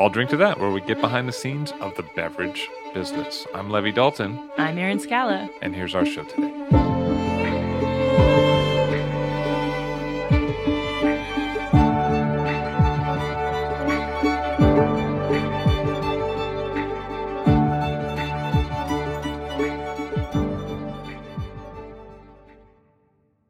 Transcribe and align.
I'll 0.00 0.10
drink 0.10 0.30
to 0.30 0.36
that, 0.38 0.58
where 0.58 0.70
we 0.70 0.80
get 0.80 1.00
behind 1.00 1.28
the 1.28 1.32
scenes 1.32 1.72
of 1.80 1.94
the 1.96 2.02
beverage 2.16 2.68
business. 2.92 3.46
I'm 3.54 3.70
Levi 3.70 3.90
Dalton, 3.90 4.50
I'm 4.58 4.78
Erin 4.78 4.98
Scala. 4.98 5.48
and 5.60 5.74
here's 5.74 5.94
our 5.94 6.04
show 6.04 6.24
today. 6.24 6.50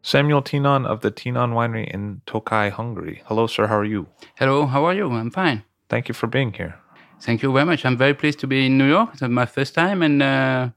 Samuel 0.05 0.43
Tinon 0.43 0.85
of 0.85 1.01
the 1.01 1.11
Tinon 1.11 1.55
Winery 1.55 1.89
in 1.91 2.21
Tokai, 2.27 2.69
Hungary. 2.69 3.23
Hello, 3.25 3.47
sir. 3.47 3.69
How 3.69 3.79
are 3.79 3.85
you? 3.85 4.09
Hello, 4.37 4.67
how 4.67 4.85
are 4.85 4.93
you? 4.93 5.11
I'm 5.11 5.31
fine. 5.31 5.65
Thank 5.93 6.09
you 6.09 6.15
for 6.15 6.27
being 6.27 6.55
here. 6.55 6.75
Thank 7.21 7.43
you 7.43 7.53
very 7.53 7.67
much. 7.67 7.85
I'm 7.85 7.99
very 7.99 8.15
pleased 8.15 8.41
to 8.41 8.47
be 8.47 8.65
in 8.65 8.79
New 8.79 8.89
York. 8.89 9.11
It's 9.13 9.21
my 9.21 9.45
first 9.45 9.75
time, 9.75 10.01
and 10.01 10.23
uh, 10.23 10.71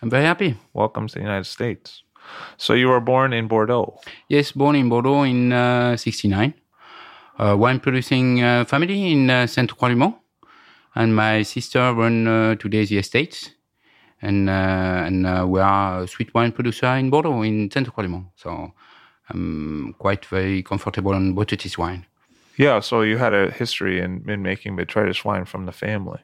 I'm 0.00 0.10
very 0.10 0.22
happy. 0.22 0.56
Welcome 0.72 1.08
to 1.08 1.14
the 1.14 1.22
United 1.22 1.46
States. 1.46 2.04
So 2.56 2.74
you 2.74 2.86
were 2.86 3.00
born 3.00 3.32
in 3.32 3.48
Bordeaux. 3.48 3.98
Yes, 4.28 4.52
born 4.52 4.76
in 4.76 4.88
Bordeaux 4.88 5.24
in 5.24 5.52
uh, 5.52 5.96
69. 5.96 6.54
Uh, 7.36 7.56
wine 7.58 7.80
producing 7.80 8.44
uh, 8.44 8.64
family 8.64 9.10
in 9.10 9.28
uh, 9.28 9.48
Saint 9.48 9.76
Croix 9.76 10.14
and 10.94 11.16
my 11.16 11.42
sister 11.42 11.92
run 11.92 12.28
uh, 12.28 12.54
today 12.54 12.84
the 12.84 12.98
estates. 12.98 13.50
And, 14.20 14.48
uh, 14.48 15.02
and 15.04 15.26
uh, 15.26 15.46
we 15.48 15.58
are 15.58 16.02
a 16.02 16.06
sweet 16.06 16.32
wine 16.32 16.52
producer 16.52 16.86
in 16.94 17.10
Bordeaux 17.10 17.42
in 17.42 17.72
Saint 17.72 17.92
Croix 17.92 18.22
So 18.36 18.72
I'm 19.30 19.96
quite 19.98 20.24
very 20.26 20.62
comfortable 20.62 21.12
on 21.12 21.34
Botrytis 21.34 21.76
wine. 21.76 22.06
Yeah, 22.56 22.80
so 22.80 23.02
you 23.02 23.18
had 23.18 23.34
a 23.34 23.50
history 23.50 24.00
in, 24.00 24.28
in 24.28 24.42
making 24.42 24.76
Botrytis 24.76 25.24
wine 25.24 25.44
from 25.46 25.66
the 25.66 25.72
family. 25.72 26.20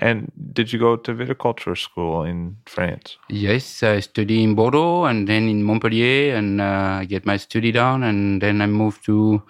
And 0.00 0.30
did 0.52 0.72
you 0.72 0.78
go 0.78 0.96
to 0.96 1.14
viticulture 1.14 1.76
school 1.76 2.22
in 2.22 2.56
France? 2.66 3.18
Yes, 3.28 3.82
I 3.82 4.00
study 4.00 4.44
in 4.44 4.54
Bordeaux 4.54 5.04
and 5.04 5.28
then 5.28 5.48
in 5.48 5.64
Montpellier 5.64 6.36
and 6.36 6.60
uh, 6.60 7.04
get 7.04 7.26
my 7.26 7.36
study 7.36 7.72
done. 7.72 8.04
And 8.04 8.40
then 8.40 8.62
I 8.62 8.66
moved 8.66 9.04
to 9.06 9.42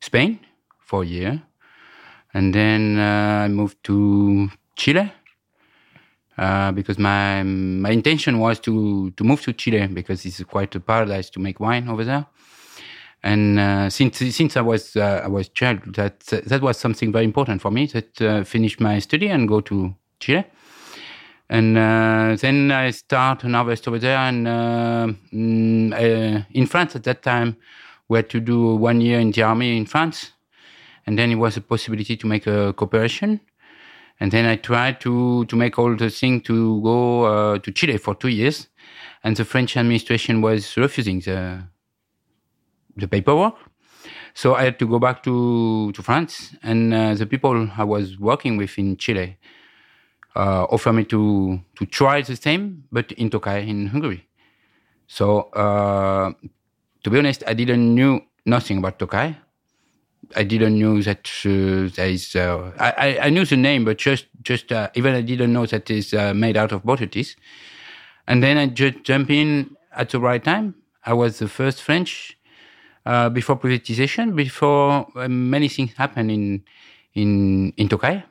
Spain 0.00 0.38
for 0.78 1.02
a 1.02 1.06
year. 1.06 1.42
And 2.32 2.54
then 2.54 2.98
uh, 2.98 3.44
I 3.44 3.48
moved 3.48 3.82
to 3.84 4.48
Chile 4.76 5.12
uh, 6.38 6.70
because 6.72 6.98
my 6.98 7.42
my 7.42 7.90
intention 7.90 8.38
was 8.38 8.60
to, 8.60 9.10
to 9.12 9.24
move 9.24 9.40
to 9.42 9.52
Chile 9.52 9.86
because 9.88 10.24
it's 10.24 10.42
quite 10.44 10.74
a 10.74 10.80
paradise 10.80 11.30
to 11.30 11.40
make 11.40 11.58
wine 11.58 11.88
over 11.88 12.04
there. 12.04 12.26
And 13.26 13.58
uh, 13.58 13.90
since 13.90 14.18
since 14.18 14.56
I 14.56 14.60
was 14.60 14.94
uh, 14.94 15.22
I 15.24 15.26
was 15.26 15.48
child, 15.48 15.80
that 15.96 16.20
that 16.20 16.62
was 16.62 16.78
something 16.78 17.10
very 17.10 17.24
important 17.24 17.60
for 17.60 17.72
me. 17.72 17.86
That 17.86 18.22
uh, 18.22 18.44
finish 18.44 18.78
my 18.78 19.00
study 19.00 19.26
and 19.26 19.48
go 19.48 19.60
to 19.62 19.96
Chile. 20.20 20.44
And 21.50 21.76
uh, 21.76 22.36
then 22.40 22.70
I 22.70 22.92
start 22.92 23.42
an 23.42 23.54
harvest 23.54 23.88
over 23.88 23.98
there. 23.98 24.18
And 24.18 24.46
uh, 24.46 25.08
mm, 25.32 25.92
uh, 25.92 26.44
in 26.52 26.66
France 26.66 26.94
at 26.94 27.02
that 27.02 27.22
time, 27.22 27.56
we 28.08 28.18
had 28.18 28.30
to 28.30 28.38
do 28.38 28.76
one 28.76 29.00
year 29.00 29.18
in 29.18 29.32
the 29.32 29.42
army 29.42 29.76
in 29.76 29.86
France. 29.86 30.30
And 31.04 31.18
then 31.18 31.32
it 31.32 31.36
was 31.36 31.56
a 31.56 31.60
possibility 31.60 32.16
to 32.16 32.28
make 32.28 32.46
a 32.46 32.72
cooperation. 32.74 33.40
And 34.20 34.30
then 34.30 34.46
I 34.46 34.54
tried 34.54 35.00
to, 35.00 35.44
to 35.46 35.56
make 35.56 35.80
all 35.80 35.96
the 35.96 36.10
thing 36.10 36.42
to 36.42 36.80
go 36.80 37.58
to 37.58 37.72
Chile 37.72 37.98
for 37.98 38.14
two 38.14 38.28
years. 38.28 38.68
And 39.24 39.36
the 39.36 39.44
French 39.44 39.76
administration 39.76 40.42
was 40.42 40.76
refusing 40.76 41.20
the, 41.20 41.64
the 42.96 43.08
paperwork. 43.08 43.54
So 44.34 44.54
I 44.54 44.64
had 44.64 44.78
to 44.80 44.86
go 44.86 44.98
back 44.98 45.22
to, 45.24 45.92
to 45.92 46.02
France. 46.02 46.54
And 46.62 46.94
uh, 46.94 47.14
the 47.14 47.26
people 47.26 47.68
I 47.76 47.84
was 47.84 48.18
working 48.18 48.56
with 48.56 48.78
in 48.78 48.96
Chile 48.96 49.38
uh, 50.36 50.64
offered 50.64 50.92
me 50.94 51.04
to, 51.04 51.60
to 51.78 51.86
try 51.86 52.22
the 52.22 52.36
same, 52.36 52.84
but 52.92 53.12
in 53.12 53.30
Tokai 53.30 53.60
in 53.60 53.86
Hungary. 53.88 54.26
So 55.08 55.42
uh, 55.52 56.32
to 57.04 57.10
be 57.10 57.18
honest, 57.18 57.44
I 57.46 57.54
didn't 57.54 57.94
knew 57.94 58.20
nothing 58.46 58.78
about 58.78 58.98
Tokai. 58.98 59.36
I 60.34 60.42
didn't 60.44 60.78
know 60.78 61.00
that 61.02 61.30
uh, 61.44 61.94
there 61.94 62.08
is. 62.08 62.34
Uh, 62.34 62.72
I, 62.78 63.18
I- 63.18 63.30
knew 63.30 63.44
the 63.44 63.56
name, 63.56 63.84
but 63.84 63.98
just 63.98 64.26
just 64.42 64.72
uh, 64.72 64.90
even 64.94 65.14
I 65.14 65.20
didn't 65.20 65.52
know 65.52 65.66
that 65.66 65.88
it's 65.90 66.12
uh, 66.12 66.34
made 66.34 66.56
out 66.56 66.72
of 66.72 66.82
Botrytis. 66.82 67.36
And 68.26 68.42
then 68.42 68.56
I 68.58 68.66
just 68.66 69.04
jump 69.04 69.30
in 69.30 69.76
at 69.96 70.10
the 70.10 70.20
right 70.20 70.42
time. 70.42 70.74
I 71.04 71.12
was 71.12 71.38
the 71.38 71.48
first 71.48 71.80
French 71.82 72.35
uh, 73.06 73.28
before 73.30 73.56
privatization, 73.56 74.34
before 74.34 75.06
uh, 75.16 75.28
many 75.28 75.68
things 75.68 75.92
happened 75.94 76.30
in 76.30 76.64
in 77.14 77.72
in 77.76 77.88
Tokai. 77.88 78.22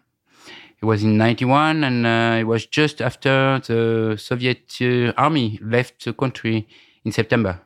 It 0.81 0.85
was 0.85 1.03
in 1.03 1.17
'91, 1.17 1.83
and 1.83 2.05
uh, 2.05 2.37
it 2.41 2.43
was 2.43 2.65
just 2.65 3.01
after 3.01 3.59
the 3.65 4.17
Soviet 4.19 4.75
uh, 4.81 5.13
army 5.17 5.59
left 5.63 6.03
the 6.03 6.13
country 6.13 6.67
in 7.05 7.11
September, 7.11 7.61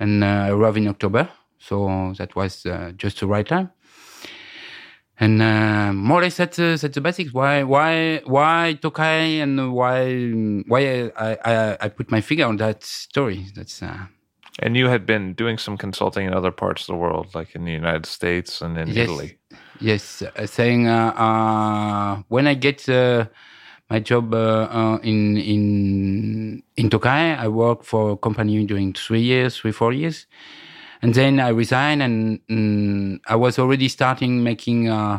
and 0.00 0.24
uh, 0.24 0.48
arrived 0.50 0.78
in 0.78 0.88
October. 0.88 1.28
So 1.58 2.12
that 2.18 2.34
was 2.34 2.66
uh, 2.66 2.92
just 2.96 3.20
the 3.20 3.26
right 3.26 3.46
time. 3.46 3.70
And 5.20 5.38
more 5.96 6.18
or 6.18 6.22
less 6.22 6.36
that's, 6.38 6.56
that's 6.56 6.82
the 6.94 7.00
basics. 7.00 7.32
Why 7.32 7.62
why 7.62 8.20
why 8.26 8.76
Tokai 8.82 9.40
and 9.40 9.72
why 9.72 10.32
why 10.66 11.12
I, 11.16 11.38
I 11.44 11.76
I 11.82 11.88
put 11.88 12.10
my 12.10 12.20
finger 12.20 12.46
on 12.46 12.56
that 12.56 12.82
story. 12.82 13.46
That's 13.54 13.80
And 14.60 14.76
you 14.76 14.88
had 14.88 15.04
been 15.04 15.34
doing 15.34 15.58
some 15.58 15.76
consulting 15.76 16.26
in 16.26 16.32
other 16.34 16.52
parts 16.52 16.82
of 16.82 16.86
the 16.86 16.96
world, 16.96 17.34
like 17.34 17.54
in 17.54 17.64
the 17.64 17.72
United 17.72 18.06
States 18.06 18.62
and 18.62 18.78
in 18.78 18.88
Yes. 18.88 19.08
Italy. 19.08 19.38
Yes, 19.80 20.22
uh, 20.22 20.46
saying 20.46 20.86
uh, 20.86 21.12
uh, 21.16 22.22
when 22.28 22.46
I 22.46 22.54
get 22.54 22.88
uh, 22.88 23.26
my 23.90 23.98
job 23.98 24.32
uh, 24.32 24.68
uh, 24.70 24.98
in 25.02 25.36
in 25.36 26.62
in 26.76 26.90
Tokai, 26.90 27.34
I 27.34 27.48
work 27.48 27.84
for 27.84 28.12
a 28.12 28.16
company 28.16 28.64
during 28.64 28.92
three 28.92 29.20
years, 29.20 29.58
three 29.58 29.72
four 29.72 29.92
years, 29.92 30.26
and 31.02 31.12
then 31.14 31.40
I 31.40 31.48
resign, 31.48 32.00
and 32.00 32.40
mm, 32.48 33.20
I 33.26 33.36
was 33.36 33.58
already 33.58 33.88
starting 33.88 34.42
making 34.44 34.88
uh, 34.88 35.18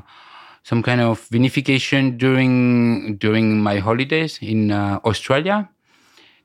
some 0.64 0.82
kind 0.82 1.02
of 1.02 1.20
vinification 1.30 2.18
during 2.18 3.18
during 3.18 3.60
my 3.62 3.80
holidays 3.80 4.40
in 4.42 4.72
uh, 4.72 5.00
Australia. 5.04 5.70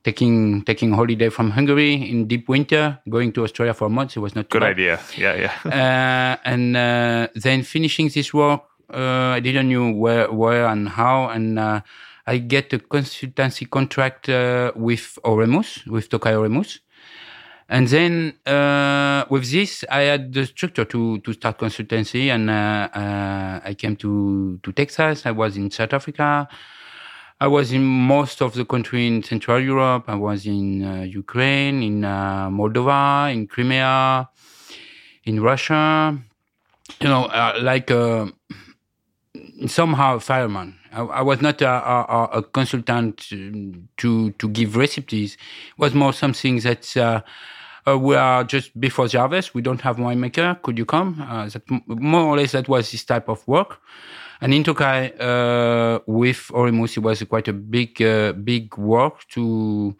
Taking 0.02 0.62
taking 0.64 0.93
holiday 0.93 1.29
from 1.29 1.50
Hungary 1.50 1.93
in 1.93 2.26
deep 2.26 2.49
winter, 2.49 2.99
going 3.08 3.32
to 3.32 3.44
Australia 3.44 3.75
for 3.75 3.91
months. 3.91 4.17
It 4.17 4.20
was 4.20 4.35
not 4.35 4.49
Good 4.49 4.61
bad 4.62 4.70
idea. 4.70 4.99
Yeah, 5.17 5.35
yeah. 5.35 5.52
uh, 6.41 6.49
and 6.49 6.75
uh, 6.75 7.29
then 7.35 7.62
finishing 7.62 8.08
this 8.08 8.32
work, 8.32 8.62
uh, 8.93 9.37
I 9.37 9.41
didn't 9.41 9.69
know 9.69 9.93
where, 9.93 10.32
where 10.32 10.67
and 10.67 10.88
how, 10.88 11.29
and 11.29 11.58
uh, 11.58 11.82
I 12.26 12.38
get 12.38 12.73
a 12.73 12.79
consultancy 12.79 13.69
contract 13.69 14.31
uh, 14.31 14.73
with 14.75 15.19
Oremus, 15.23 15.87
with 15.87 16.08
Tokai 16.08 16.32
Oremus, 16.32 16.81
and 17.70 17.87
then 17.87 18.35
uh, 18.47 19.25
with 19.31 19.49
this, 19.50 19.85
I 19.88 20.00
had 20.00 20.32
the 20.32 20.44
structure 20.44 20.85
to 20.87 21.19
to 21.19 21.32
start 21.32 21.58
consultancy, 21.58 22.26
and 22.35 22.50
uh, 22.50 22.88
uh, 22.93 23.61
I 23.64 23.75
came 23.75 23.94
to 23.97 24.58
to 24.62 24.73
Texas. 24.73 25.25
I 25.25 25.31
was 25.31 25.56
in 25.56 25.70
South 25.70 25.93
Africa. 25.93 26.49
I 27.43 27.47
was 27.47 27.73
in 27.73 27.83
most 27.83 28.43
of 28.43 28.53
the 28.53 28.67
country 28.67 29.07
in 29.07 29.23
Central 29.23 29.59
Europe. 29.59 30.05
I 30.09 30.15
was 30.15 30.45
in 30.45 30.85
uh, 30.85 31.03
Ukraine, 31.03 31.83
in 31.83 32.05
uh, 32.05 32.51
Moldova, 32.51 33.33
in 33.33 33.47
Crimea, 33.47 34.29
in 35.25 35.41
Russia. 35.41 36.19
You 37.01 37.09
know, 37.09 37.25
uh, 37.25 37.59
like 37.63 37.91
uh, 37.91 38.27
somehow 39.67 40.17
a 40.17 40.21
fireman. 40.21 40.77
I, 40.93 41.01
I 41.01 41.23
was 41.23 41.41
not 41.41 41.63
a, 41.63 41.71
a, 41.71 42.29
a, 42.33 42.43
consultant 42.43 43.29
to 43.31 44.31
to 44.33 44.49
give 44.49 44.77
recipes. 44.77 45.35
It 45.35 45.79
was 45.79 45.95
more 45.95 46.13
something 46.13 46.59
that 46.61 46.95
uh, 46.95 47.23
uh, 47.89 47.99
we 47.99 48.17
are 48.17 48.45
just 48.45 48.79
before 48.79 49.09
the 49.09 49.19
harvest. 49.19 49.55
We 49.55 49.63
don't 49.63 49.81
have 49.81 49.97
winemaker. 49.97 50.61
Could 50.61 50.77
you 50.77 50.85
come? 50.85 51.25
Uh, 51.27 51.49
that 51.49 51.63
more 51.87 52.27
or 52.27 52.37
less 52.37 52.53
that 52.53 52.69
was 52.69 52.91
this 52.91 53.05
type 53.05 53.29
of 53.31 53.47
work. 53.49 53.79
And 54.41 54.55
in 54.55 54.65
Tokai, 54.65 55.13
uh, 55.21 56.01
with 56.07 56.51
Oremus, 56.55 56.97
it 56.97 57.01
was 57.01 57.23
quite 57.25 57.49
a 57.49 57.53
big, 57.53 58.01
uh, 58.01 58.33
big 58.33 58.77
work 58.79 59.29
to 59.31 59.95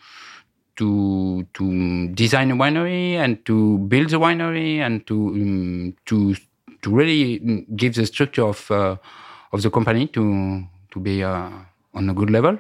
to 0.77 1.47
to 1.53 2.09
design 2.15 2.51
a 2.51 2.57
winery 2.57 3.13
and 3.15 3.45
to 3.45 3.79
build 3.79 4.13
a 4.15 4.17
winery 4.17 4.79
and 4.79 5.07
to 5.07 5.15
um, 5.15 5.95
to 6.07 6.35
to 6.81 6.91
really 6.91 7.67
give 7.77 7.95
the 7.95 8.07
structure 8.07 8.45
of 8.45 8.71
uh, 8.71 8.97
of 9.53 9.61
the 9.61 9.71
company 9.71 10.07
to 10.07 10.65
to 10.91 11.01
be 11.01 11.23
uh, 11.23 11.51
on 11.93 12.09
a 12.09 12.15
good 12.15 12.31
level. 12.31 12.59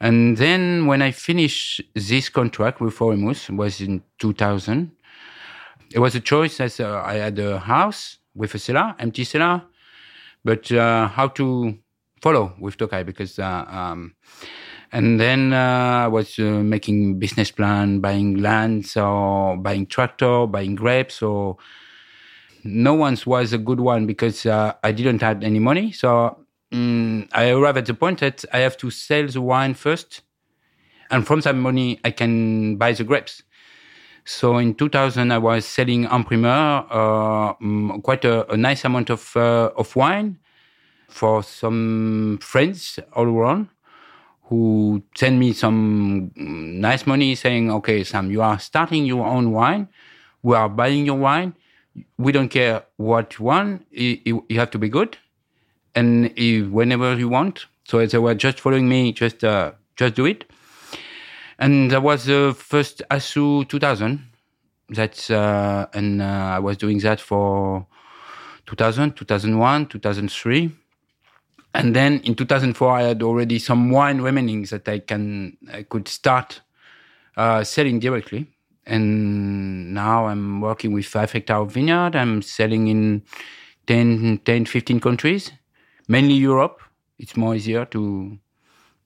And 0.00 0.36
then 0.36 0.86
when 0.86 1.00
I 1.00 1.12
finished 1.12 1.80
this 1.94 2.28
contract 2.28 2.80
with 2.80 2.98
Oremus 2.98 3.48
was 3.48 3.80
in 3.80 4.02
2000. 4.18 4.90
It 5.92 6.00
was 6.00 6.14
a 6.14 6.20
choice 6.20 6.60
as 6.60 6.80
uh, 6.80 7.02
I 7.04 7.14
had 7.14 7.38
a 7.38 7.58
house 7.58 8.18
with 8.34 8.54
a 8.54 8.58
cellar, 8.58 8.96
empty 8.98 9.22
cellar, 9.22 9.62
but 10.44 10.70
uh, 10.72 11.08
how 11.08 11.28
to 11.28 11.78
follow 12.20 12.54
with 12.58 12.76
Tokai 12.76 13.02
because 13.02 13.38
uh, 13.38 13.64
um, 13.68 14.14
and 14.92 15.18
then 15.20 15.52
uh, 15.52 16.04
I 16.04 16.08
was 16.08 16.38
uh, 16.38 16.42
making 16.42 17.18
business 17.18 17.50
plan, 17.50 18.00
buying 18.00 18.38
land, 18.38 18.92
or 18.96 19.56
buying 19.56 19.86
tractor, 19.86 20.46
buying 20.46 20.76
grapes. 20.76 21.16
So 21.16 21.58
no 22.62 22.94
one's 22.94 23.26
was 23.26 23.52
a 23.52 23.58
good 23.58 23.80
one 23.80 24.06
because 24.06 24.46
uh, 24.46 24.74
I 24.82 24.92
didn't 24.92 25.20
have 25.20 25.42
any 25.42 25.58
money. 25.58 25.92
So 25.92 26.38
um, 26.72 27.28
I 27.32 27.50
arrived 27.50 27.78
at 27.78 27.86
the 27.86 27.94
point 27.94 28.20
that 28.20 28.44
I 28.52 28.58
have 28.58 28.76
to 28.78 28.90
sell 28.90 29.26
the 29.26 29.40
wine 29.40 29.74
first, 29.74 30.22
and 31.10 31.26
from 31.26 31.40
that 31.40 31.56
money 31.56 32.00
I 32.04 32.10
can 32.10 32.76
buy 32.76 32.92
the 32.92 33.04
grapes. 33.04 33.42
So 34.24 34.58
in 34.58 34.74
2000, 34.74 35.30
I 35.32 35.38
was 35.38 35.66
selling 35.66 36.06
en 36.06 36.24
primeur 36.24 36.86
uh, 36.90 37.52
quite 38.02 38.24
a, 38.24 38.50
a, 38.50 38.56
nice 38.56 38.84
amount 38.84 39.10
of 39.10 39.36
uh, 39.36 39.70
of 39.76 39.94
wine 39.96 40.38
for 41.08 41.42
some 41.42 42.38
friends 42.40 42.98
all 43.12 43.26
around 43.26 43.68
who 44.44 45.02
sent 45.14 45.38
me 45.38 45.52
some 45.52 46.30
nice 46.36 47.06
money 47.06 47.34
saying, 47.34 47.70
okay, 47.70 48.04
Sam, 48.04 48.30
you 48.30 48.42
are 48.42 48.58
starting 48.58 49.06
your 49.06 49.26
own 49.26 49.52
wine. 49.52 49.88
We 50.42 50.54
are 50.54 50.68
buying 50.68 51.06
your 51.06 51.16
wine. 51.16 51.54
We 52.18 52.32
don't 52.32 52.48
care 52.48 52.84
what 52.96 53.38
you 53.38 53.46
want. 53.46 53.86
You, 53.90 54.44
have 54.50 54.70
to 54.72 54.78
be 54.78 54.88
good. 54.88 55.16
And 55.94 56.30
whenever 56.72 57.14
you 57.14 57.28
want. 57.28 57.66
So 57.84 58.04
they 58.04 58.18
were 58.18 58.34
just 58.34 58.60
following 58.60 58.88
me, 58.88 59.12
just, 59.12 59.44
uh, 59.44 59.72
just 59.96 60.14
do 60.14 60.26
it. 60.26 60.44
And 61.58 61.90
that 61.90 62.02
was 62.02 62.24
the 62.24 62.54
first 62.56 63.02
Aszú 63.10 63.68
2000. 63.68 64.20
That's, 64.90 65.30
uh, 65.30 65.86
and 65.94 66.20
uh, 66.20 66.24
I 66.24 66.58
was 66.58 66.76
doing 66.76 66.98
that 66.98 67.20
for 67.20 67.86
2000, 68.66 69.16
2001, 69.16 69.86
2003 69.86 70.72
and 71.74 71.94
then 71.94 72.20
in 72.20 72.36
2004, 72.36 72.90
I 72.90 73.02
had 73.02 73.22
already 73.22 73.58
some 73.58 73.90
wine 73.90 74.20
remaining 74.20 74.62
that 74.64 74.88
I 74.88 75.00
can 75.00 75.56
I 75.72 75.82
could 75.82 76.06
start 76.06 76.62
uh, 77.36 77.64
selling 77.64 77.98
directly. 77.98 78.46
And 78.86 79.92
now 79.92 80.26
I'm 80.26 80.60
working 80.60 80.92
with 80.92 81.06
five 81.06 81.32
hectare 81.32 81.64
vineyard. 81.64 82.14
I'm 82.14 82.42
selling 82.42 82.86
in 82.86 83.22
10, 83.86 84.38
10, 84.44 84.66
15 84.66 85.00
countries, 85.00 85.50
mainly 86.06 86.34
Europe. 86.34 86.80
It's 87.18 87.36
more 87.36 87.54
easier 87.56 87.86
to 87.86 88.38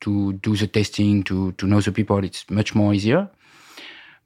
to 0.00 0.35
do 0.35 0.56
the 0.56 0.67
testing, 0.67 1.23
to 1.25 1.53
to 1.53 1.67
know 1.67 1.81
the 1.81 1.93
people. 1.93 2.25
It's 2.25 2.49
much 2.50 2.75
more 2.75 2.95
easier. 2.95 3.29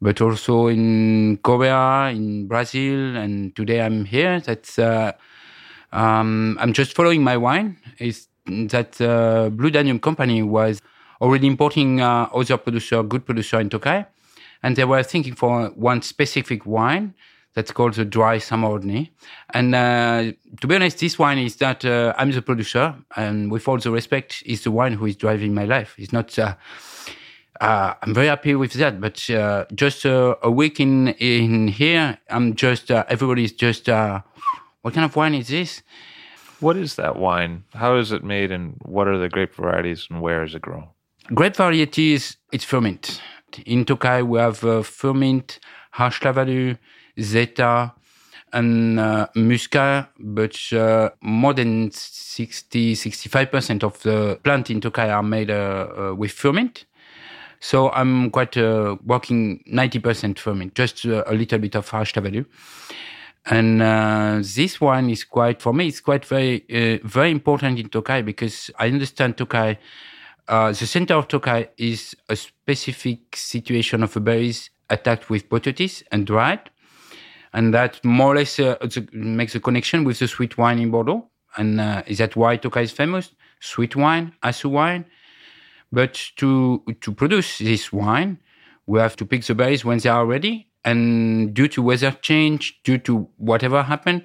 But 0.00 0.20
also 0.20 0.66
in 0.66 1.38
Korea, 1.42 2.10
in 2.10 2.48
Brazil, 2.48 3.16
and 3.16 3.54
today 3.54 3.80
I'm 3.80 4.04
here. 4.04 4.40
That's 4.40 4.78
uh, 4.78 5.12
um, 5.92 6.58
I'm 6.60 6.72
just 6.72 6.94
following 6.94 7.22
my 7.22 7.36
wine. 7.36 7.76
Is 7.98 8.28
that 8.46 9.00
uh, 9.00 9.50
Blue 9.50 9.70
Danube 9.70 10.02
company 10.02 10.42
was 10.42 10.80
already 11.20 11.46
importing 11.46 12.00
uh, 12.00 12.28
other 12.34 12.56
producer, 12.56 13.02
good 13.04 13.24
producer 13.24 13.60
in 13.60 13.70
Tokai, 13.70 14.04
and 14.62 14.74
they 14.74 14.84
were 14.84 15.02
thinking 15.04 15.34
for 15.34 15.68
one 15.76 16.02
specific 16.02 16.66
wine 16.66 17.14
that's 17.54 17.70
called 17.70 17.94
the 17.94 18.04
dry 18.04 18.38
Szamorodni. 18.38 19.10
And 19.50 19.74
uh, 19.74 20.32
to 20.60 20.66
be 20.66 20.74
honest, 20.74 20.98
this 20.98 21.18
wine 21.18 21.38
is 21.38 21.56
that 21.56 21.84
uh, 21.84 22.14
I'm 22.16 22.30
the 22.30 22.42
producer, 22.42 22.94
and 23.16 23.50
with 23.50 23.68
all 23.68 23.78
the 23.78 23.90
respect, 23.90 24.42
is 24.46 24.64
the 24.64 24.70
wine 24.70 24.94
who 24.94 25.06
is 25.06 25.16
driving 25.16 25.54
my 25.54 25.64
life. 25.64 25.94
It's 25.98 26.12
not. 26.12 26.38
Uh, 26.38 26.54
uh, 27.60 27.94
I'm 28.02 28.14
very 28.14 28.26
happy 28.26 28.54
with 28.54 28.72
that, 28.74 29.00
but 29.00 29.30
uh, 29.30 29.66
just 29.74 30.04
uh, 30.04 30.36
a 30.42 30.50
week 30.50 30.80
in 30.80 31.08
in 31.08 31.68
here, 31.68 32.18
I'm 32.30 32.54
just 32.54 32.90
everybody's 32.90 33.52
just. 33.52 33.88
what 33.88 34.94
kind 34.94 35.04
of 35.04 35.14
wine 35.14 35.34
is 35.34 35.48
this? 35.48 35.82
What 36.60 36.76
is 36.76 36.94
that 36.96 37.16
wine? 37.16 37.64
How 37.74 37.96
is 37.96 38.12
it 38.12 38.24
made, 38.24 38.50
and 38.50 38.76
what 38.84 39.08
are 39.08 39.18
the 39.18 39.28
grape 39.28 39.54
varieties, 39.54 40.06
and 40.10 40.20
where 40.20 40.42
is 40.42 40.54
it 40.54 40.62
grown? 40.62 40.88
Grape 41.34 41.56
varieties, 41.56 42.36
it's 42.52 42.64
Furmint. 42.64 43.20
In 43.66 43.84
Tokai, 43.84 44.22
we 44.22 44.38
have 44.38 44.64
uh, 44.64 44.82
Furmint, 44.82 45.58
Harsh 45.92 46.20
Zeta, 47.20 47.92
and 48.52 49.00
uh, 49.00 49.26
Muscat, 49.34 50.10
but 50.18 50.56
uh, 50.72 51.10
more 51.22 51.54
than 51.54 51.90
60, 51.90 52.94
65% 52.94 53.82
of 53.82 54.02
the 54.02 54.38
plant 54.42 54.70
in 54.70 54.80
Tokai 54.80 55.10
are 55.10 55.22
made 55.22 55.50
uh, 55.50 55.88
uh 55.96 56.14
with 56.14 56.32
Furmint. 56.32 56.84
So 57.60 57.90
I'm 57.90 58.30
quite 58.30 58.56
uh, 58.56 58.96
working 59.04 59.62
90% 59.72 60.38
Furmint, 60.38 60.74
just 60.74 61.06
uh, 61.06 61.24
a 61.26 61.34
little 61.34 61.58
bit 61.58 61.76
of 61.76 61.88
Harsh 61.88 62.14
and 63.44 63.82
uh, 63.82 64.38
this 64.40 64.80
one 64.80 65.10
is 65.10 65.24
quite, 65.24 65.60
for 65.60 65.74
me, 65.74 65.88
it's 65.88 66.00
quite 66.00 66.24
very, 66.24 66.64
very 67.02 67.32
important 67.32 67.76
in 67.76 67.88
Tokai 67.88 68.22
because 68.22 68.70
I 68.78 68.86
understand 68.86 69.36
Tokai. 69.36 69.78
The 70.46 70.74
center 70.74 71.14
of 71.14 71.26
Tokai 71.26 71.70
is 71.76 72.14
a 72.28 72.36
specific 72.36 73.34
situation 73.34 74.04
of 74.04 74.16
a 74.16 74.20
berries 74.20 74.70
attacked 74.90 75.28
with 75.28 75.48
botrytis 75.48 76.04
and 76.12 76.24
dried. 76.24 76.70
And 77.52 77.74
that 77.74 78.02
more 78.04 78.32
or 78.32 78.36
less 78.36 78.58
uh, 78.58 78.76
makes 79.12 79.54
a 79.54 79.60
connection 79.60 80.04
with 80.04 80.18
the 80.18 80.28
sweet 80.28 80.56
wine 80.56 80.78
in 80.78 80.90
Bordeaux. 80.90 81.28
And 81.56 81.80
uh, 81.80 82.02
is 82.06 82.18
that 82.18 82.34
why 82.34 82.56
Tokai 82.56 82.82
is 82.82 82.92
famous? 82.92 83.32
Sweet 83.60 83.94
wine, 83.94 84.32
Aszú 84.42 84.70
wine. 84.70 85.04
But 85.92 86.18
to, 86.36 86.82
to 87.02 87.12
produce 87.12 87.58
this 87.58 87.92
wine, 87.92 88.38
we 88.86 88.98
have 88.98 89.16
to 89.16 89.26
pick 89.26 89.44
the 89.44 89.54
berries 89.54 89.84
when 89.84 89.98
they 89.98 90.08
are 90.08 90.24
ready 90.24 90.68
and 90.84 91.54
due 91.54 91.68
to 91.68 91.82
weather 91.82 92.10
change, 92.22 92.80
due 92.82 92.98
to 92.98 93.28
whatever 93.36 93.82
happened, 93.82 94.22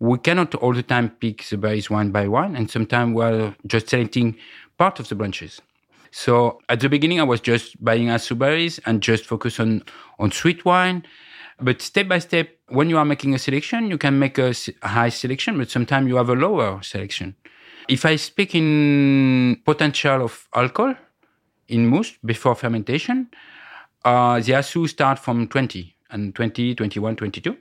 we 0.00 0.18
cannot 0.18 0.54
all 0.56 0.72
the 0.72 0.82
time 0.82 1.10
pick 1.10 1.44
the 1.44 1.56
berries 1.56 1.88
one 1.88 2.10
by 2.10 2.26
one. 2.26 2.56
And 2.56 2.70
sometimes 2.70 3.14
we're 3.14 3.54
just 3.66 3.88
selecting 3.88 4.36
part 4.78 4.98
of 4.98 5.08
the 5.08 5.14
branches. 5.14 5.60
So 6.10 6.60
at 6.68 6.80
the 6.80 6.88
beginning, 6.88 7.20
I 7.20 7.24
was 7.24 7.40
just 7.40 7.82
buying 7.82 8.08
aszú 8.08 8.36
berries 8.36 8.80
and 8.84 9.00
just 9.00 9.26
focus 9.26 9.60
on, 9.60 9.82
on 10.18 10.32
sweet 10.32 10.64
wine. 10.64 11.04
But 11.62 11.80
step 11.80 12.08
by 12.08 12.18
step, 12.18 12.48
when 12.68 12.90
you 12.90 12.98
are 12.98 13.04
making 13.04 13.34
a 13.34 13.38
selection, 13.38 13.88
you 13.88 13.96
can 13.96 14.18
make 14.18 14.36
a 14.38 14.52
high 14.82 15.10
selection, 15.10 15.58
but 15.58 15.70
sometimes 15.70 16.08
you 16.08 16.16
have 16.16 16.28
a 16.28 16.34
lower 16.34 16.82
selection. 16.82 17.36
If 17.88 18.04
I 18.04 18.16
speak 18.16 18.54
in 18.54 19.60
potential 19.64 20.22
of 20.22 20.48
alcohol 20.54 20.94
in 21.68 21.86
mousse 21.86 22.18
before 22.24 22.56
fermentation, 22.56 23.28
uh, 24.04 24.40
the 24.40 24.52
aszú 24.52 24.88
start 24.88 25.18
from 25.18 25.46
20 25.46 25.94
and 26.10 26.34
20, 26.34 26.74
21, 26.74 27.16
22. 27.16 27.56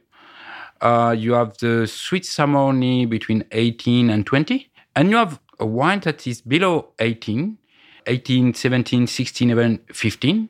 Uh, 0.81 1.15
you 1.17 1.34
have 1.34 1.58
the 1.60 1.86
sweet 1.86 2.24
Szamorodni 2.24 3.08
between 3.08 3.43
18 3.51 4.10
and 4.10 4.25
20. 4.25 4.67
And 4.96 5.12
you 5.12 5.17
have 5.17 5.39
a 5.60 5.65
wine 5.65 6.00
that 6.01 6.25
is 6.25 6.41
below 6.41 6.89
18, 7.00 7.58
18, 8.08 8.53
17, 8.55 9.08
16, 9.08 9.51
even 9.51 9.79
15, 9.93 10.50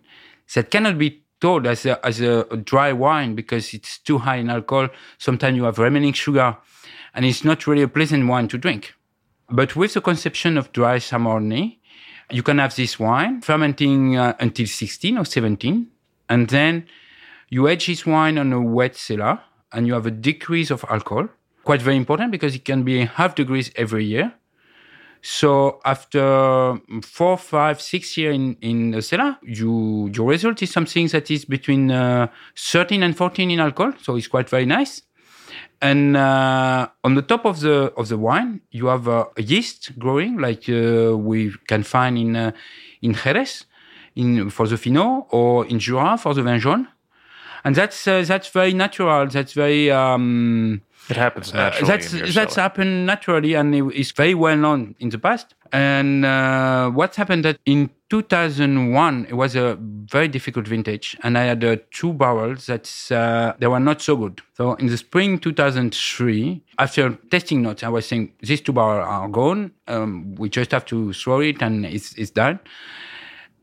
that 0.55 0.71
cannot 0.71 0.97
be 0.97 1.20
told 1.41 1.67
as 1.67 1.85
a, 1.85 2.03
as 2.05 2.21
a 2.21 2.43
dry 2.63 2.93
wine 2.93 3.35
because 3.35 3.73
it's 3.73 3.97
too 3.97 4.19
high 4.19 4.37
in 4.37 4.49
alcohol. 4.49 4.87
Sometimes 5.17 5.57
you 5.57 5.65
have 5.65 5.79
remaining 5.79 6.13
sugar 6.13 6.55
and 7.13 7.25
it's 7.25 7.43
not 7.43 7.67
really 7.67 7.81
a 7.81 7.87
pleasant 7.87 8.27
wine 8.27 8.47
to 8.47 8.57
drink. 8.57 8.93
But 9.49 9.75
with 9.75 9.93
the 9.93 10.01
conception 10.01 10.57
of 10.57 10.71
dry 10.71 10.97
Szamorodni, 10.97 11.79
you 12.29 12.43
can 12.43 12.59
have 12.59 12.75
this 12.75 12.97
wine 12.97 13.41
fermenting 13.41 14.15
uh, 14.15 14.33
until 14.39 14.65
16 14.65 15.17
or 15.17 15.25
17, 15.25 15.87
and 16.29 16.47
then 16.47 16.87
you 17.49 17.67
age 17.67 17.87
this 17.87 18.05
wine 18.05 18.37
on 18.37 18.53
a 18.53 18.61
wet 18.61 18.95
cellar, 18.95 19.41
and 19.73 19.87
you 19.87 19.93
have 19.93 20.05
a 20.05 20.11
decrease 20.11 20.71
of 20.71 20.85
alcohol. 20.89 21.27
Quite 21.65 21.81
very 21.81 21.97
important 21.97 22.31
because 22.31 22.55
it 22.55 22.63
can 22.63 22.83
be 22.83 23.05
half 23.05 23.35
degrees 23.35 23.71
every 23.75 24.05
year. 24.05 24.33
So 25.21 25.79
after 25.85 26.79
four, 27.03 27.37
five, 27.37 27.79
six 27.79 28.17
years 28.17 28.35
in, 28.35 28.57
in 28.61 28.91
the 28.91 29.01
cellar, 29.01 29.37
you, 29.43 30.09
your 30.13 30.29
result 30.29 30.61
is 30.63 30.71
something 30.71 31.07
that 31.09 31.29
is 31.29 31.45
between 31.45 31.91
uh, 31.91 32.27
13 32.57 33.03
and 33.03 33.15
14 33.15 33.51
in 33.51 33.59
alcohol. 33.59 33.93
So 34.01 34.15
it's 34.15 34.27
quite 34.27 34.49
very 34.49 34.65
nice. 34.65 35.03
And 35.81 36.15
uh, 36.15 36.87
on 37.03 37.15
the 37.15 37.23
top 37.23 37.45
of 37.45 37.59
the 37.59 37.91
of 37.97 38.07
the 38.07 38.17
wine, 38.17 38.61
you 38.69 38.85
have 38.85 39.07
uh, 39.07 39.25
a 39.35 39.41
yeast 39.41 39.97
growing, 39.97 40.37
like 40.37 40.69
uh, 40.69 41.17
we 41.17 41.51
can 41.67 41.81
find 41.81 42.17
in 42.19 42.35
uh, 42.35 42.51
in 43.01 43.15
Jerez, 43.15 43.65
in 44.15 44.51
for 44.51 44.67
the 44.67 44.77
Fino, 44.77 45.27
or 45.31 45.65
in 45.65 45.79
Jura 45.79 46.17
for 46.19 46.35
the 46.35 46.43
vin 46.43 46.59
jaune. 46.59 46.87
And 47.63 47.75
that's 47.75 48.07
uh, 48.07 48.23
that's 48.27 48.49
very 48.49 48.73
natural. 48.73 49.27
That's 49.27 49.53
very 49.53 49.91
um, 49.91 50.81
It 51.09 51.17
happens 51.17 51.53
uh, 51.53 51.57
naturally. 51.57 51.87
that's 51.87 52.13
your 52.13 52.27
that's 52.27 52.53
cellar. 52.55 52.63
happened 52.63 53.05
naturally, 53.05 53.53
and 53.55 53.73
it 53.75 53.83
is 53.93 54.11
very 54.11 54.33
well 54.33 54.57
known 54.57 54.95
in 54.99 55.09
the 55.09 55.19
past. 55.19 55.55
And 55.73 56.25
uh, 56.25 56.89
what 56.89 57.15
happened 57.15 57.45
that 57.45 57.57
in 57.65 57.89
2001 58.09 59.25
it 59.29 59.35
was 59.35 59.55
a 59.55 59.77
very 59.79 60.27
difficult 60.27 60.67
vintage, 60.67 61.15
and 61.23 61.37
I 61.37 61.43
had 61.43 61.63
uh, 61.63 61.77
two 61.91 62.11
barrels 62.13 62.65
that 62.65 62.91
uh, 63.11 63.53
they 63.59 63.67
were 63.67 63.79
not 63.79 64.01
so 64.01 64.17
good. 64.17 64.41
So 64.57 64.73
in 64.75 64.87
the 64.87 64.97
spring 64.97 65.39
2003, 65.39 66.61
after 66.77 67.11
testing 67.29 67.61
notes, 67.61 67.83
I 67.83 67.89
was 67.89 68.05
saying 68.05 68.33
these 68.41 68.59
two 68.61 68.73
barrels 68.73 69.07
are 69.07 69.29
gone. 69.29 69.71
Um, 69.87 70.35
we 70.35 70.49
just 70.49 70.71
have 70.71 70.85
to 70.85 71.13
throw 71.13 71.39
it, 71.39 71.61
and 71.61 71.85
it's 71.85 72.13
it's 72.17 72.31
done. 72.31 72.59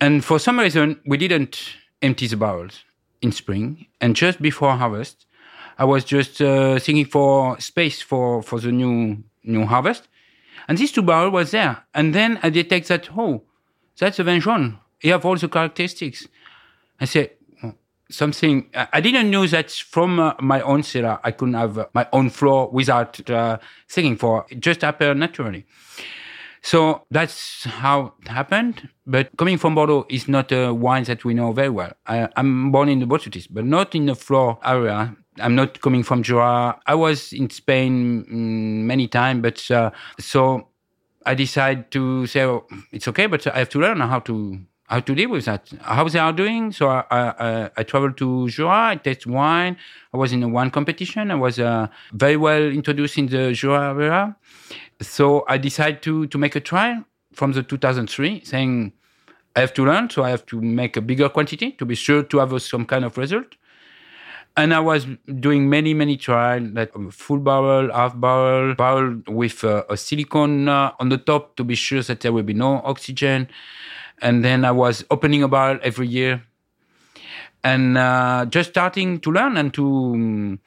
And 0.00 0.24
for 0.24 0.38
some 0.38 0.58
reason, 0.60 1.00
we 1.04 1.16
didn't 1.18 1.74
empty 2.00 2.26
the 2.28 2.36
barrels 2.36 2.84
in 3.22 3.32
spring. 3.32 3.86
And 4.00 4.16
just 4.16 4.40
before 4.40 4.76
harvest, 4.76 5.26
I 5.78 5.84
was 5.84 6.04
just 6.04 6.40
uh, 6.40 6.78
thinking 6.78 7.06
for 7.06 7.58
space 7.60 8.02
for, 8.02 8.42
for 8.42 8.60
the 8.60 8.72
new 8.72 9.22
new 9.44 9.66
harvest. 9.66 10.08
And 10.66 10.76
these 10.76 10.92
two 10.92 11.02
was 11.02 11.50
there. 11.52 11.84
And 11.94 12.14
then 12.14 12.38
I 12.42 12.50
detect 12.50 12.88
that, 12.88 13.08
oh, 13.16 13.42
that's 13.98 14.18
a 14.18 14.24
jaune. 14.40 14.78
You 15.00 15.12
have 15.12 15.24
all 15.24 15.36
the 15.36 15.48
characteristics. 15.48 16.28
I 17.00 17.06
say, 17.06 17.32
something, 18.10 18.70
I 18.74 19.00
didn't 19.00 19.30
know 19.30 19.46
that 19.46 19.70
from 19.70 20.18
uh, 20.18 20.34
my 20.40 20.60
own 20.60 20.82
cellar, 20.82 21.20
I 21.22 21.30
couldn't 21.30 21.54
have 21.54 21.88
my 21.94 22.06
own 22.12 22.30
flor 22.30 22.70
without 22.70 23.28
uh, 23.30 23.58
thinking 23.88 24.16
for 24.16 24.46
it 24.48 24.60
just 24.60 24.82
happened 24.82 25.20
naturally. 25.20 25.66
So 26.68 27.06
that's 27.10 27.64
how 27.64 28.12
it 28.20 28.28
happened. 28.28 28.90
But 29.06 29.34
coming 29.38 29.56
from 29.56 29.74
Bordeaux 29.74 30.04
is 30.10 30.28
not 30.28 30.52
a 30.52 30.70
wine 30.74 31.04
that 31.04 31.24
we 31.24 31.32
know 31.32 31.50
very 31.52 31.70
well. 31.70 31.94
I, 32.06 32.28
I'm 32.36 32.70
born 32.70 32.90
in 32.90 32.98
the 32.98 33.06
Botrytis, 33.06 33.46
but 33.50 33.64
not 33.64 33.94
in 33.94 34.04
the 34.04 34.14
flor 34.14 34.58
area. 34.62 35.16
I'm 35.40 35.54
not 35.54 35.80
coming 35.80 36.02
from 36.02 36.22
Jura. 36.22 36.78
I 36.86 36.94
was 36.94 37.32
in 37.32 37.48
Spain 37.48 38.22
mm, 38.24 38.84
many 38.84 39.08
times, 39.08 39.40
but 39.40 39.70
uh, 39.70 39.92
so 40.20 40.68
I 41.24 41.34
decided 41.34 41.90
to 41.92 42.26
say 42.26 42.42
oh, 42.44 42.66
it's 42.92 43.08
okay, 43.08 43.24
but 43.24 43.46
I 43.46 43.60
have 43.60 43.70
to 43.70 43.80
learn 43.80 44.00
how 44.00 44.18
to 44.20 44.60
how 44.88 45.00
to 45.00 45.14
deal 45.14 45.30
with 45.30 45.44
that. 45.44 45.70
How 45.82 46.08
they 46.08 46.18
are 46.18 46.32
doing. 46.32 46.72
So 46.72 46.88
I 46.88 47.04
I, 47.10 47.70
I, 47.76 47.82
traveled 47.82 48.16
to 48.18 48.48
Jura. 48.48 48.88
I 48.92 48.96
test 48.96 49.26
wine. 49.26 49.76
I 50.12 50.16
was 50.16 50.32
in 50.32 50.42
a 50.42 50.48
wine 50.48 50.70
competition. 50.70 51.30
I 51.30 51.34
was 51.34 51.58
uh, 51.58 51.88
very 52.12 52.36
well 52.36 52.62
introduced 52.62 53.18
in 53.18 53.26
the 53.26 53.52
Jura 53.52 53.90
area. 53.94 54.36
So 55.00 55.44
I 55.46 55.58
decided 55.58 56.02
to 56.02 56.26
to 56.26 56.38
make 56.38 56.56
a 56.56 56.60
trial 56.60 57.04
from 57.32 57.52
the 57.52 57.62
2003, 57.62 58.42
saying 58.44 58.92
I 59.54 59.60
have 59.60 59.74
to 59.74 59.84
learn, 59.84 60.10
so 60.10 60.22
I 60.24 60.30
have 60.30 60.44
to 60.46 60.60
make 60.60 60.96
a 60.96 61.00
bigger 61.00 61.28
quantity 61.28 61.72
to 61.72 61.84
be 61.84 61.94
sure 61.94 62.22
to 62.22 62.38
have 62.38 62.60
some 62.62 62.84
kind 62.84 63.04
of 63.04 63.16
result. 63.18 63.56
And 64.56 64.74
I 64.74 64.80
was 64.80 65.06
doing 65.38 65.68
many, 65.68 65.94
many 65.94 66.16
trials, 66.16 66.70
like 66.72 66.92
full 67.12 67.38
barrel, 67.38 67.92
half 67.92 68.18
barrel, 68.20 68.74
barrel 68.74 69.22
with 69.28 69.62
uh, 69.62 69.84
a 69.88 69.96
silicone 69.96 70.68
uh, 70.68 70.92
on 70.98 71.10
the 71.10 71.18
top 71.18 71.54
to 71.56 71.64
be 71.64 71.76
sure 71.76 72.02
that 72.02 72.20
there 72.20 72.32
will 72.32 72.42
be 72.42 72.54
no 72.54 72.82
oxygen. 72.84 73.48
And 74.20 74.44
then 74.44 74.64
I 74.64 74.70
was 74.72 75.04
opening 75.10 75.42
a 75.42 75.48
barrel 75.48 75.78
every 75.82 76.08
year 76.08 76.42
and 77.64 77.98
uh, 77.98 78.46
just 78.48 78.70
starting 78.70 79.20
to 79.20 79.30
learn 79.30 79.56
and 79.56 79.72
to. 79.74 80.58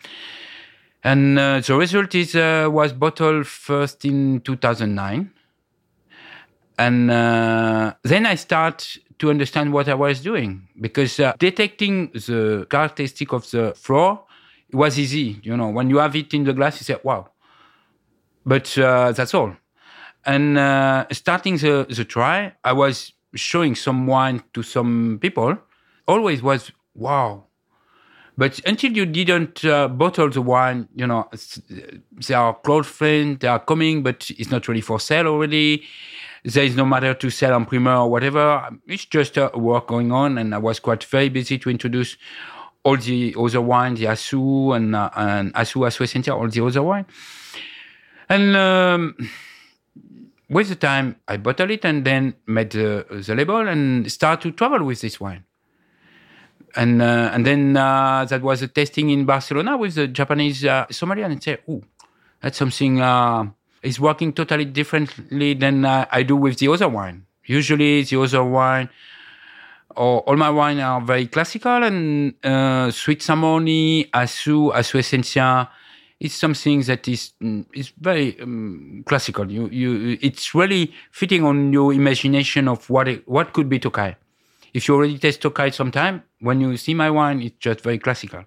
and 1.03 1.39
uh, 1.39 1.60
the 1.60 1.75
result 1.75 2.13
is 2.15 2.36
uh, 2.36 2.67
was 2.72 2.93
bottled 2.93 3.48
first 3.48 4.05
in 4.05 4.39
2009 4.41 5.31
and 6.77 7.12
uh, 7.12 7.93
then 8.03 8.25
I 8.25 8.36
start 8.36 8.98
to 9.20 9.29
understand 9.29 9.72
what 9.72 9.88
I 9.88 9.93
was 9.93 10.22
doing 10.22 10.67
because 10.79 11.20
uh, 11.20 11.34
detecting 11.38 12.08
the 12.12 12.65
characteristic 12.70 13.34
of 13.34 13.50
the 13.51 13.74
flor 13.75 14.24
was 14.74 14.98
easy. 14.98 15.39
You 15.43 15.55
know, 15.58 15.70
when 15.70 15.89
you 15.89 15.98
have 15.98 16.15
it 16.15 16.34
in 16.34 16.43
the 16.43 16.53
glass, 16.53 16.79
you 16.79 16.86
say, 16.86 16.98
"Wow!" 17.03 17.29
But 18.46 18.75
uh, 18.77 19.12
that's 19.12 19.34
all. 19.34 19.55
And 20.25 20.58
uh, 20.58 21.05
starting 21.12 21.58
the 21.58 21.86
the 21.88 22.05
try, 22.05 22.53
I 22.63 22.74
was 22.74 23.13
showing 23.35 23.75
some 23.75 24.07
wine 24.07 24.43
to 24.53 24.63
some 24.63 25.19
people. 25.21 25.57
Always 26.07 26.41
was 26.41 26.71
wow. 26.95 27.45
But 28.38 28.59
until 28.65 28.93
you 28.93 29.05
didn't 29.05 29.63
uh, 29.65 29.88
bottle 29.88 30.29
the 30.29 30.41
wine, 30.41 30.88
you 30.95 31.05
know, 31.05 31.29
they 32.27 32.33
are 32.33 32.53
close 32.53 32.88
friends, 32.88 33.39
they 33.39 33.47
are 33.47 33.59
coming, 33.59 34.03
but 34.03 34.29
it's 34.31 34.50
not 34.50 34.67
really 34.67 34.81
for 34.81 35.00
sale 35.00 35.27
already. 35.27 35.83
There 36.43 36.63
is 36.63 36.75
no 36.75 36.85
matter 36.85 37.13
to 37.13 37.29
sell 37.29 37.53
on 37.53 37.65
Primer 37.65 37.93
or 37.93 38.09
whatever. 38.09 38.69
It's 38.88 39.05
just 39.05 39.38
a 39.38 39.51
work 39.53 39.88
going 39.88 40.11
on, 40.11 40.38
and 40.38 40.55
I 40.55 40.57
was 40.57 40.79
quite 40.79 41.03
very 41.03 41.29
busy 41.29 41.59
to 41.59 41.69
introduce 41.69 42.17
all 42.83 42.97
the 42.97 43.35
other 43.38 43.61
wines, 43.61 44.00
the 44.00 44.05
Aszú 44.05 44.75
and 44.75 44.95
uh, 44.95 45.11
and 45.15 45.53
Aszú 45.53 45.85
Aszú 45.85 46.03
Eszencia, 46.03 46.35
all 46.35 46.47
the 46.47 46.65
other 46.65 46.81
wine. 46.81 47.05
And 48.27 48.55
um, 48.55 49.15
with 50.51 50.70
the 50.70 50.75
time, 50.75 51.15
I 51.27 51.38
bottled 51.38 51.72
it 51.72 51.84
and 51.86 52.05
then 52.05 52.36
made 52.46 52.72
the, 52.72 53.05
the 53.10 53.34
label 53.34 53.67
and 53.67 54.12
start 54.12 54.41
to 54.41 54.51
travel 54.51 54.84
with 54.84 55.01
this 55.01 55.20
wine 55.20 55.46
and 56.75 57.01
uh, 57.01 57.31
and 57.34 57.46
then 57.46 57.77
uh, 57.77 58.25
that 58.25 58.41
was 58.41 58.62
a 58.62 58.67
testing 58.67 59.10
in 59.10 59.25
Barcelona 59.25 59.77
with 59.77 59.96
the 59.96 60.08
Japanese 60.08 60.65
uh, 60.65 60.86
sommelier, 60.89 61.25
and 61.25 61.41
say, 61.41 61.58
"Oh, 61.67 61.81
that's 62.41 62.58
something 62.58 63.01
uh, 63.01 63.46
is 63.84 64.00
working 64.00 64.34
totally 64.34 64.65
differently 64.65 65.53
than 65.53 65.86
uh, 65.86 66.05
I 66.12 66.24
do 66.24 66.36
with 66.36 66.60
the 66.60 66.70
other 66.70 66.89
wine. 66.89 67.25
Usually, 67.46 68.03
the 68.03 68.22
other 68.22 68.43
wine, 68.43 68.89
or 69.96 70.22
all 70.22 70.38
my 70.38 70.50
wine 70.50 70.79
are 70.79 71.01
very 71.01 71.27
classical 71.27 71.84
and 71.84 72.34
uh, 72.43 72.91
sweet 72.91 73.20
Szamorodni, 73.20 74.10
Aszú, 74.12 74.74
Aszú 74.74 75.00
Eszencia." 75.00 75.70
It's 76.22 76.36
something 76.36 76.84
that 76.84 77.08
is 77.08 77.34
mm, 77.42 77.66
is 77.74 77.92
very 78.00 78.40
um, 78.40 79.04
classical. 79.06 79.51
You 79.51 79.68
you 79.70 80.18
it's 80.22 80.54
really 80.54 80.94
fitting 81.12 81.44
on 81.44 81.74
your 81.74 81.94
imagination 81.94 82.68
of 82.68 82.90
what 82.90 83.08
it, 83.08 83.28
what 83.28 83.54
could 83.54 83.68
be 83.68 83.80
Tokai 83.80 84.16
if 84.74 84.88
you 84.88 84.96
already 84.96 85.18
taste 85.18 85.42
Tokai 85.42 85.72
sometime, 85.72 86.24
when 86.40 86.62
you 86.62 86.78
see 86.78 86.94
my 86.94 87.10
wine, 87.10 87.42
it's 87.42 87.58
just 87.60 87.82
very 87.82 87.98
classical. 87.98 88.44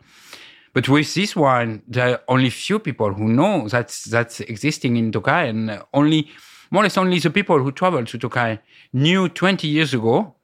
But 0.72 0.88
with 0.88 1.14
this 1.14 1.36
wine, 1.36 1.82
there 1.86 2.10
are 2.10 2.20
only 2.28 2.50
few 2.50 2.78
people 2.78 3.12
who 3.12 3.28
know 3.28 3.68
that's 3.68 4.04
that's 4.04 4.40
existing 4.40 4.96
in 4.96 5.12
Tokai, 5.12 5.44
and 5.44 5.82
only 5.92 6.30
more 6.70 6.82
or 6.82 6.84
less 6.84 6.98
only 6.98 7.18
the 7.18 7.30
people 7.30 7.58
who 7.62 7.70
travel 7.70 8.04
to 8.04 8.18
Tokai 8.18 8.58
knew 8.92 9.28
20 9.28 9.68
years 9.68 9.94
ago. 9.94 10.34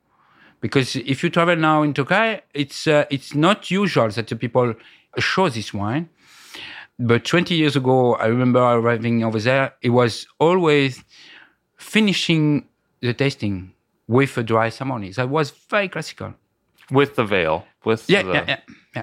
Because 0.61 0.95
if 0.95 1.25
you 1.25 1.31
travel 1.31 1.57
now 1.57 1.83
in 1.83 1.95
Tokai, 1.95 2.43
it's 2.55 2.87
uh, 2.87 3.07
it's 3.11 3.35
not 3.35 3.71
usual 3.71 4.09
that 4.11 4.29
the 4.29 4.37
people 4.37 4.75
show 5.19 5.49
this 5.49 5.75
wine. 5.75 6.09
But 7.01 7.25
20 7.25 7.55
years 7.55 7.77
ago, 7.77 8.15
I 8.17 8.27
remember 8.27 8.61
arriving 8.61 9.25
over 9.25 9.39
there. 9.41 9.73
It 9.81 9.89
was 9.91 10.27
always 10.39 11.03
finishing 11.79 12.69
the 13.01 13.15
tasting 13.15 13.73
with 14.07 14.37
a 14.37 14.43
dry 14.43 14.69
Szamorodni. 14.69 15.15
That 15.15 15.31
was 15.31 15.51
very 15.71 15.89
classical. 15.89 16.35
with 16.91 17.15
the 17.15 17.25
veil. 17.25 17.65
With 17.85 18.05
Yeah, 18.11 18.23
the, 18.25 18.33
yeah, 18.33 18.45
yeah, 18.49 18.61
yeah. 18.97 19.03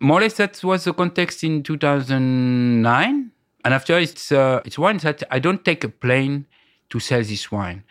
More 0.00 0.18
or 0.18 0.22
less, 0.22 0.34
that 0.34 0.62
was 0.64 0.84
the 0.84 0.94
context 0.94 1.44
in 1.44 1.62
2009. 1.62 3.30
And 3.64 3.74
after, 3.74 3.98
it's 3.98 4.32
uh, 4.32 4.62
it's 4.64 4.78
wine 4.78 4.98
that 4.98 5.22
I 5.30 5.38
don't 5.40 5.64
take 5.64 5.84
a 5.84 5.88
plane 5.88 6.46
to 6.90 7.00
sell 7.00 7.22
this 7.22 7.50
wine. 7.52 7.82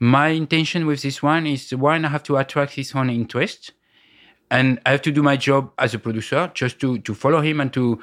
My 0.00 0.28
intention 0.28 0.86
with 0.86 1.02
this 1.02 1.22
wine 1.22 1.46
is 1.46 1.68
the 1.70 1.76
wine 1.76 2.04
I 2.04 2.08
have 2.08 2.22
to 2.24 2.36
attract 2.38 2.72
his 2.74 2.94
own 2.94 3.10
interest, 3.10 3.72
and 4.50 4.80
I 4.86 4.90
have 4.92 5.02
to 5.02 5.12
do 5.12 5.22
my 5.22 5.36
job 5.36 5.70
as 5.78 5.94
a 5.94 5.98
producer, 5.98 6.50
just 6.54 6.80
to 6.80 6.98
to 6.98 7.14
follow 7.14 7.40
him 7.40 7.60
and 7.60 7.72
to. 7.74 8.00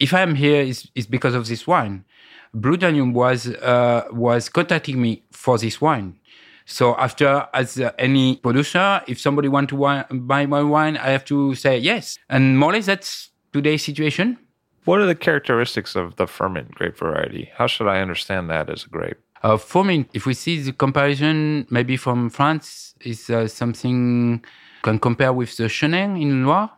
If 0.00 0.12
I 0.12 0.20
am 0.22 0.34
here, 0.34 0.60
is 0.62 0.90
is 0.94 1.06
because 1.06 1.34
of 1.34 1.46
this 1.46 1.66
wine. 1.66 2.04
Blue 2.52 2.76
Danube 2.76 3.14
was 3.14 3.48
uh, 3.48 4.04
was 4.10 4.48
contacting 4.48 5.00
me 5.00 5.22
for 5.30 5.58
this 5.58 5.80
wine. 5.80 6.18
So 6.66 6.96
after, 6.96 7.46
as 7.52 7.78
uh, 7.78 7.92
any 7.98 8.36
producer, 8.36 9.02
if 9.06 9.20
somebody 9.20 9.48
want 9.48 9.68
to 9.68 9.74
wi- 9.76 10.06
buy 10.10 10.46
my 10.46 10.62
wine, 10.62 10.96
I 10.96 11.10
have 11.10 11.24
to 11.26 11.54
say 11.54 11.78
yes. 11.78 12.18
And 12.30 12.58
more 12.58 12.70
or 12.70 12.72
less, 12.74 12.86
that's 12.86 13.30
today's 13.52 13.84
situation. 13.84 14.38
What 14.84 15.00
are 15.00 15.06
the 15.06 15.14
characteristics 15.14 15.94
of 15.94 16.16
the 16.16 16.26
Furmint 16.26 16.74
grape 16.74 16.96
variety? 16.96 17.50
How 17.54 17.66
should 17.66 17.86
I 17.86 18.00
understand 18.00 18.48
that 18.50 18.70
as 18.70 18.84
a 18.84 18.88
grape? 18.88 19.18
Uh, 19.42 19.58
for 19.58 19.84
me, 19.84 20.06
if 20.14 20.24
we 20.24 20.32
see 20.32 20.60
the 20.60 20.72
comparison, 20.72 21.66
maybe 21.68 21.98
from 21.98 22.30
France, 22.30 22.94
is 23.00 23.28
uh, 23.28 23.46
something 23.46 24.42
can 24.82 24.98
compare 24.98 25.32
with 25.32 25.56
the 25.56 25.64
Chenin 25.64 26.20
in 26.20 26.46
Loire. 26.46 26.70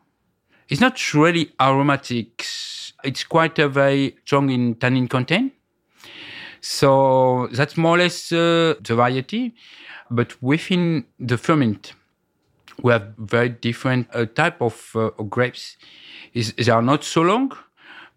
It's 0.68 0.80
not 0.80 1.14
really 1.14 1.52
aromatic. 1.60 2.44
It's 3.04 3.24
quite 3.24 3.58
a 3.58 3.68
very 3.68 4.16
strong 4.24 4.50
in 4.50 4.74
tannin 4.76 5.08
content. 5.08 5.52
So 6.60 7.48
that's 7.52 7.76
more 7.76 7.96
or 7.96 7.98
less 7.98 8.32
uh, 8.32 8.74
the 8.80 8.94
variety. 8.94 9.54
But 10.10 10.40
within 10.42 11.04
the 11.18 11.36
Furmint, 11.36 11.92
we 12.82 12.92
have 12.92 13.14
very 13.18 13.48
different 13.50 14.08
uh, 14.12 14.26
type 14.26 14.60
of 14.60 14.90
uh, 14.94 15.10
grapes. 15.28 15.76
Is 16.32 16.52
they 16.52 16.70
are 16.70 16.82
not 16.82 17.04
so 17.04 17.22
long, 17.22 17.52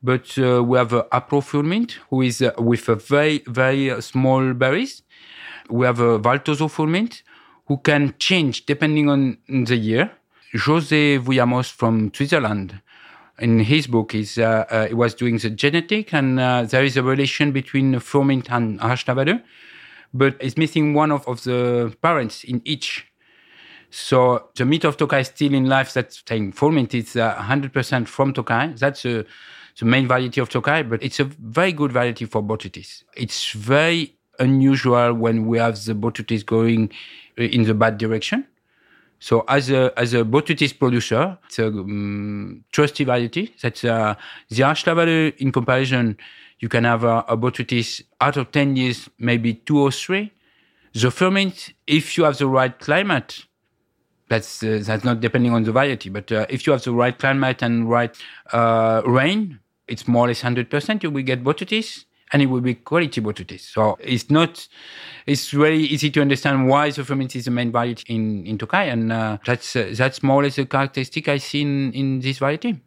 But 0.02 0.38
uh, 0.38 0.64
we 0.64 0.78
have 0.78 0.94
uh, 0.94 1.04
Apro 1.12 1.44
Furmint, 1.44 2.00
who 2.10 2.22
is 2.22 2.42
uh, 2.42 2.52
with 2.58 2.88
a 2.88 2.96
very, 2.96 3.44
very 3.48 3.92
uh, 3.92 4.00
small 4.02 4.54
berries. 4.54 5.04
We 5.70 5.86
have 5.86 6.00
a 6.00 6.18
Valtoso 6.18 6.68
Furmint, 6.68 7.24
who 7.68 7.78
can 7.78 8.14
change 8.18 8.66
depending 8.66 9.10
on 9.10 9.38
the 9.48 9.76
year. 9.76 10.12
José 10.56 11.20
Vouillamoz 11.20 11.72
from 11.72 12.12
Switzerland, 12.14 12.82
in 13.40 13.60
his 13.60 13.88
book, 13.88 14.16
is 14.16 14.38
uh, 14.38 14.66
uh, 14.70 14.88
he 14.88 14.94
was 14.94 15.14
doing 15.14 15.38
the 15.38 15.50
genetic, 15.50 16.14
and 16.14 16.40
uh, 16.40 16.64
there 16.64 16.84
is 16.84 16.98
a 16.98 17.04
relation 17.04 17.52
between 17.52 18.00
Furmint 18.00 18.50
and 18.52 18.80
Hárslevelű, 18.80 19.42
but 20.14 20.36
it's 20.40 20.58
missing 20.58 20.94
one 20.94 21.12
of, 21.12 21.28
of 21.28 21.44
the 21.44 21.96
parents 22.02 22.44
in 22.44 22.62
each. 22.66 23.06
So 23.92 24.50
the 24.56 24.66
meat 24.66 24.84
of 24.84 24.98
Tokai 24.98 25.22
is 25.22 25.28
still 25.28 25.54
in 25.54 25.66
life. 25.66 25.94
That's 25.94 26.24
saying 26.28 26.54
Furmint 26.54 26.94
is 26.94 27.16
uh, 27.16 27.36
100% 27.36 28.08
from 28.08 28.34
Tokai. 28.34 28.74
That's 28.78 29.06
uh, 29.06 29.24
the 29.80 29.86
main 29.86 30.08
variety 30.08 30.42
of 30.42 30.50
Tokai, 30.50 30.84
but 30.84 31.02
it's 31.02 31.20
a 31.20 31.24
very 31.24 31.72
good 31.72 31.92
variety 31.92 32.26
for 32.26 32.44
Botrytis. 32.44 33.04
It's 33.16 33.52
very 33.52 34.16
unusual 34.40 35.14
when 35.14 35.48
we 35.48 35.58
have 35.58 35.84
the 35.86 35.94
Botrytis 35.94 36.46
going 36.46 36.92
uh, 37.40 37.44
in 37.44 37.64
the 37.64 37.74
bad 37.74 37.98
direction. 37.98 38.46
So 39.20 39.44
as 39.48 39.70
a 39.70 39.92
as 39.98 40.14
a 40.14 40.24
Botrytis 40.24 40.78
producer, 40.78 41.38
it's 41.46 41.60
a 41.60 41.68
um, 41.68 42.64
trusty 42.72 43.04
variety. 43.04 43.54
That's 43.62 43.84
uh, 43.84 44.16
the 44.50 44.64
Hárslevelű 44.64 45.38
in 45.38 45.52
comparison. 45.52 46.18
You 46.60 46.70
can 46.70 46.84
have 46.86 47.04
a, 47.04 47.26
a 47.28 47.38
Botrytis 47.38 48.02
out 48.20 48.36
of 48.38 48.52
10 48.52 48.76
years, 48.76 49.10
maybe 49.18 49.54
two 49.54 49.80
or 49.80 49.92
three. 49.92 50.32
The 50.94 51.10
Furmint, 51.10 51.74
if 51.88 52.18
you 52.18 52.26
have 52.26 52.38
the 52.38 52.48
right 52.48 52.78
climate, 52.80 53.46
that's 54.30 54.64
uh, 54.64 54.82
that's 54.84 55.04
not 55.04 55.20
depending 55.20 55.54
on 55.54 55.64
the 55.64 55.72
variety, 55.72 56.10
but 56.10 56.32
uh, 56.32 56.46
if 56.50 56.66
you 56.66 56.74
have 56.74 56.84
the 56.84 56.94
right 56.94 57.18
climate 57.18 57.62
and 57.62 57.90
right 57.90 58.16
uh, 58.54 59.02
rain, 59.06 59.60
it's 59.88 60.08
more 60.08 60.26
or 60.26 60.28
less 60.30 60.42
hundred 60.42 60.70
percent. 60.70 61.04
You 61.04 61.12
will 61.12 61.24
get 61.24 61.44
botrytis, 61.44 62.06
and 62.32 62.42
it 62.42 62.48
will 62.48 62.62
be 62.62 62.76
quality 62.76 63.22
botrytis. 63.22 63.62
So 63.62 63.98
it's 64.00 64.30
not. 64.30 64.68
It's 65.26 65.52
very 65.52 65.80
easy 65.80 66.10
to 66.12 66.22
understand 66.22 66.68
why 66.68 66.92
the 66.92 67.04
Furmint 67.04 67.36
is 67.36 67.46
the 67.46 67.52
main 67.52 67.72
variety 67.72 68.14
in 68.14 68.46
in 68.46 68.58
Tokai, 68.58 68.86
and 68.86 69.12
uh, 69.12 69.38
that's 69.46 69.76
uh, 69.76 69.94
that's 69.96 70.22
more 70.24 70.42
or 70.42 70.44
less 70.44 70.56
the 70.56 70.66
characteristic 70.66 71.28
I 71.28 71.38
see 71.38 71.62
in, 71.62 71.94
in 71.94 72.20
this 72.20 72.40
variety. 72.40 72.82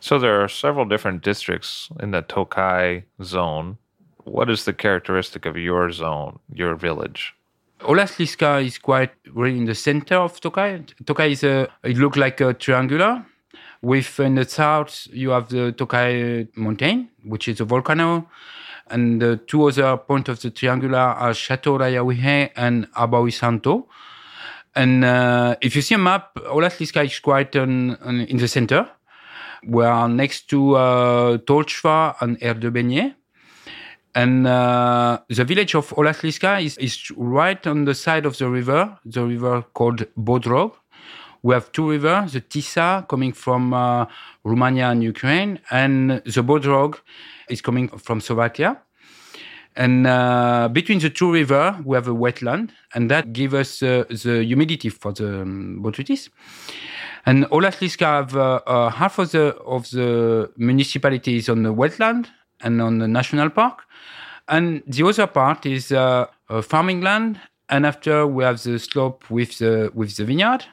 So 0.00 0.18
there 0.18 0.42
are 0.42 0.48
several 0.48 0.86
different 0.86 1.22
districts 1.22 1.90
in 2.00 2.10
the 2.10 2.22
Tokai 2.22 3.04
zone. 3.22 3.76
What 4.24 4.48
is 4.48 4.64
the 4.64 4.72
characteristic 4.72 5.46
of 5.46 5.56
your 5.56 5.90
zone, 5.92 6.38
your 6.52 6.74
village? 6.74 7.34
Olaszliszka 7.80 8.64
is 8.64 8.78
quite 8.78 9.10
really 9.34 9.56
in 9.56 9.64
the 9.64 9.74
center 9.74 10.16
of 10.16 10.40
Tokai. 10.40 10.84
Tokai 11.06 11.32
is 11.32 11.44
a, 11.44 11.68
it 11.82 11.96
looks 11.96 12.18
like 12.18 12.40
a 12.40 12.54
triangular. 12.54 13.24
With 13.82 14.20
in 14.20 14.34
the 14.34 14.44
south, 14.44 15.06
you 15.12 15.30
have 15.30 15.48
the 15.48 15.72
Tokai 15.72 16.48
mountain, 16.54 17.08
which 17.24 17.48
is 17.48 17.60
a 17.60 17.64
volcano. 17.64 18.28
And 18.90 19.20
the 19.20 19.36
two 19.46 19.68
other 19.68 19.96
points 19.96 20.28
of 20.28 20.40
the 20.40 20.50
triangular 20.50 20.98
are 20.98 21.32
Sátoraljaújhely 21.32 22.50
and 22.56 22.88
Abaújszántó. 22.92 23.86
And 24.74 25.04
uh, 25.04 25.56
if 25.60 25.74
you 25.74 25.82
see 25.82 25.94
a 25.94 25.98
map, 25.98 26.36
Olaszliszka 26.36 27.02
is 27.04 27.20
quite 27.20 27.56
on, 27.56 27.96
on, 28.04 28.20
in 28.20 28.36
the 28.38 28.48
center. 28.48 28.86
We 29.66 29.84
are 29.84 30.08
next 30.08 30.48
to 30.50 30.76
uh, 30.76 31.38
Tolcsva 31.38 32.16
and 32.20 32.38
Erdőbénye. 32.40 33.16
And 34.14 34.46
uh, 34.46 35.18
the 35.28 35.44
village 35.44 35.74
of 35.76 35.92
Olaszliszka 35.96 36.60
is, 36.60 36.76
is 36.78 37.12
right 37.16 37.64
on 37.66 37.84
the 37.84 37.94
side 37.94 38.26
of 38.26 38.36
the 38.38 38.48
river, 38.48 38.98
the 39.04 39.24
river 39.24 39.64
called 39.72 40.06
Bodrog. 40.16 40.79
We 41.42 41.54
have 41.54 41.72
two 41.72 41.88
rivers, 41.90 42.32
the 42.32 42.40
Tisza 42.40 43.06
coming 43.08 43.32
from 43.32 43.72
uh, 43.72 44.06
Romania 44.44 44.88
and 44.90 45.02
Ukraine, 45.02 45.58
and 45.70 46.22
the 46.24 46.42
Bodrog 46.42 47.00
is 47.48 47.62
coming 47.62 47.88
from 47.88 48.20
Slovakia. 48.20 48.78
And 49.76 50.06
uh, 50.06 50.68
between 50.72 50.98
the 50.98 51.10
two 51.10 51.32
rivers, 51.32 51.76
we 51.84 51.94
have 51.96 52.08
a 52.08 52.14
wetland, 52.14 52.70
and 52.94 53.10
that 53.10 53.32
gives 53.32 53.54
us 53.54 53.82
uh, 53.82 54.04
the 54.08 54.44
humidity 54.44 54.88
for 54.88 55.12
the 55.12 55.42
um, 55.42 55.80
botrytis. 55.82 56.28
And 57.24 57.44
Olaszliszka 57.50 58.06
have 58.06 58.36
uh, 58.36 58.60
uh, 58.66 58.90
half 58.90 59.18
of 59.18 59.30
the 59.30 59.54
of 59.64 59.88
the 59.90 60.50
municipalities 60.56 61.48
on 61.48 61.62
the 61.62 61.72
wetland 61.72 62.26
and 62.60 62.82
on 62.82 62.98
the 62.98 63.08
national 63.08 63.50
park, 63.50 63.84
and 64.48 64.82
the 64.86 65.06
other 65.06 65.26
part 65.26 65.64
is 65.66 65.92
uh, 65.92 66.26
farming 66.62 67.00
land. 67.02 67.40
And 67.68 67.86
after 67.86 68.26
we 68.26 68.42
have 68.42 68.60
the 68.62 68.78
slope 68.78 69.30
with 69.30 69.58
the 69.58 69.92
with 69.94 70.16
the 70.16 70.24
vineyard, 70.24 70.64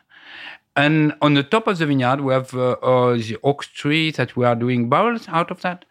and 0.78 1.14
on 1.22 1.34
the 1.34 1.44
top 1.44 1.68
of 1.68 1.78
the 1.80 1.86
vineyard 1.86 2.22
we 2.22 2.32
have 2.34 2.54
uh, 2.54 2.72
uh, 2.82 3.16
the 3.16 3.38
oak 3.44 3.66
tree 3.66 4.12
that 4.12 4.36
we 4.38 4.46
are 4.46 4.56
doing 4.56 4.88
barrels 4.90 5.28
out 5.28 5.52
of 5.52 5.62
that. 5.62 5.84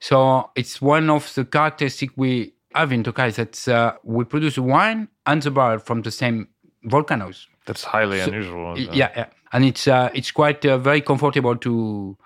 So 0.00 0.50
it's 0.54 0.80
one 0.80 1.10
of 1.10 1.34
the 1.34 1.44
characteristics 1.44 2.12
we 2.16 2.54
have 2.74 2.92
in 2.92 3.02
Tokai 3.02 3.30
that 3.30 3.66
uh, 3.68 3.94
we 4.04 4.24
produce 4.24 4.58
wine 4.58 5.08
and 5.26 5.42
the 5.42 5.50
barrel 5.50 5.78
from 5.78 6.02
the 6.02 6.10
same 6.10 6.48
volcanoes. 6.84 7.48
That's 7.66 7.84
highly 7.84 8.20
So- 8.20 8.28
unusual. 8.28 8.78
Yeah, 8.78 9.10
yeah, 9.16 9.26
and 9.52 9.64
it's 9.64 9.88
uh, 9.88 10.10
it's 10.14 10.30
quite 10.30 10.64
uh, 10.64 10.78
very 10.78 11.00
comfortable 11.00 11.56
to 11.56 12.16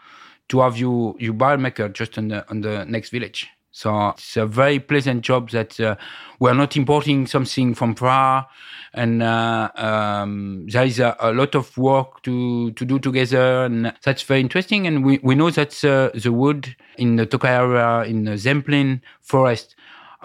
to 0.49 0.61
have 0.61 0.77
you 0.77 1.17
you 1.19 1.33
barrel 1.33 1.59
maker 1.59 1.89
just 1.89 2.19
on 2.19 2.29
the 2.29 2.45
on 2.51 2.61
the 2.61 2.85
next 2.85 3.11
village. 3.11 3.49
So 3.73 4.09
it's 4.11 4.37
a 4.37 4.47
very 4.47 4.81
pleasant 4.81 5.23
job 5.23 5.51
that 5.51 5.79
uh, 5.79 5.97
we're 6.41 6.55
not 6.55 6.77
importing 6.77 7.27
something 7.27 7.75
from 7.75 7.95
far, 7.95 8.49
and 8.93 9.23
uh, 9.23 9.71
um, 9.77 10.67
there 10.69 10.85
is 10.85 10.99
a, 10.99 11.17
a 11.21 11.33
lot 11.33 11.55
of 11.55 11.77
work 11.79 12.23
to 12.23 12.73
to 12.73 12.85
do 12.85 12.99
together, 12.99 13.65
and 13.65 13.93
that's 14.03 14.23
very 14.23 14.41
interesting. 14.41 14.89
And 14.89 15.05
we 15.05 15.21
we 15.23 15.37
know 15.37 15.51
that 15.51 15.85
uh, 15.85 16.11
the 16.19 16.33
wood 16.33 16.75
in 16.99 17.15
the 17.17 17.27
Tokai 17.27 17.53
area 17.53 18.03
in 18.11 18.25
the 18.25 18.33
Zemplén 18.33 19.03
forest 19.21 19.77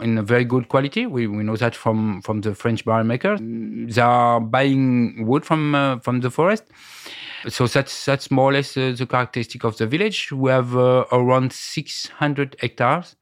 in 0.02 0.18
a 0.18 0.24
very 0.24 0.44
good 0.44 0.68
quality. 0.68 1.06
We, 1.06 1.28
we 1.28 1.44
know 1.44 1.56
that 1.56 1.76
from, 1.76 2.22
from 2.22 2.42
the 2.42 2.54
French 2.54 2.84
barrel 2.84 3.06
makers. 3.06 3.40
They 3.42 4.02
are 4.02 4.42
buying 4.42 5.26
wood 5.26 5.46
from 5.46 5.76
uh, 5.76 6.00
from 6.00 6.22
the 6.22 6.32
forest. 6.32 6.64
So 7.48 7.68
that's 7.68 8.06
that's 8.06 8.32
more 8.32 8.50
or 8.50 8.54
less 8.54 8.76
uh, 8.76 8.94
the 8.98 9.06
characteristic 9.06 9.64
of 9.64 9.78
the 9.78 9.88
village. 9.88 10.32
We 10.32 10.50
have 10.50 10.76
uh, 10.76 11.06
around 11.12 11.54
600 11.54 12.56
hectares 12.60 13.16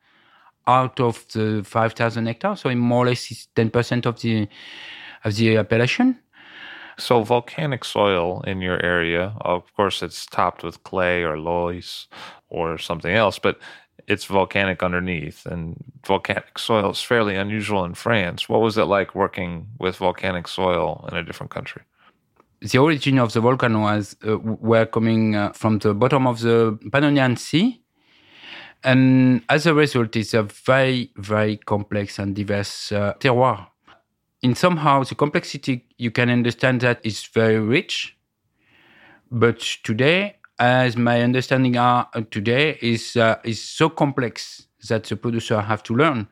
out 0.68 1.00
of 1.00 1.26
the 1.34 1.64
5,000 1.66 2.26
hectares. 2.26 2.62
So 2.62 2.70
in 2.70 2.80
more 2.80 3.06
or 3.06 3.08
less 3.08 3.32
it's 3.32 3.48
10% 3.56 4.06
of 4.06 4.22
the 4.22 4.48
of 5.24 5.36
the 5.36 5.58
appellation. 5.58 6.20
So 6.98 7.24
volcanic 7.24 7.86
soil 7.86 8.42
in 8.46 8.62
your 8.62 8.84
area, 8.86 9.34
of 9.42 9.74
course, 9.76 10.04
it's 10.04 10.26
topped 10.26 10.64
with 10.64 10.84
clay 10.84 11.24
or 11.24 11.40
loess 11.40 12.08
or 12.50 12.78
something 12.78 13.14
else, 13.14 13.40
but 13.40 13.58
it's 14.06 14.26
volcanic 14.26 14.84
underneath, 14.84 15.46
and 15.46 15.82
volcanic 16.06 16.60
soil 16.60 16.92
is 16.92 17.02
fairly 17.02 17.36
unusual 17.36 17.86
in 17.86 17.94
France. 17.94 18.50
What 18.50 18.62
was 18.62 18.78
it 18.78 18.84
like 18.84 19.16
working 19.16 19.68
with 19.80 19.96
volcanic 19.96 20.48
soil 20.48 21.08
in 21.10 21.18
a 21.18 21.24
different 21.24 21.52
country? 21.52 21.84
the 22.64 22.78
origin 22.78 23.20
of 23.20 23.34
the 23.34 23.42
volcano 23.42 23.82
was 23.82 24.16
uh, 24.26 24.38
were 24.38 24.86
coming 24.86 25.36
uh, 25.36 25.52
from 25.52 25.80
the 25.80 25.94
bottom 25.94 26.26
of 26.26 26.40
the 26.40 26.78
Pannonian 26.90 27.38
Sea, 27.38 27.83
and 28.84 29.44
as 29.50 29.66
a 29.66 29.74
result, 29.74 30.16
it's 30.16 30.34
a 30.34 30.44
very 30.44 31.12
very 31.16 31.58
complex 31.58 32.20
and 32.20 32.36
diverse 32.36 32.92
uh, 32.92 33.14
terroir. 33.20 33.68
In 34.42 34.56
somehow 34.56 35.04
the 35.04 35.16
complexity 35.16 35.86
you 35.98 36.12
can 36.12 36.30
understand 36.30 36.82
that 36.82 37.00
is 37.04 37.24
very 37.24 37.60
rich, 37.60 38.18
but 39.32 39.60
today, 39.84 40.36
as 40.60 40.98
my 40.98 41.22
understanding 41.22 41.78
are 41.78 42.10
uh, 42.14 42.22
today, 42.30 42.78
is 42.82 43.16
uh, 43.16 43.38
is 43.44 43.62
so 43.62 43.90
complex 43.90 44.68
that 44.90 45.06
the 45.06 45.16
producer 45.16 45.62
have 45.62 45.82
to 45.84 45.96
learn 45.96 46.28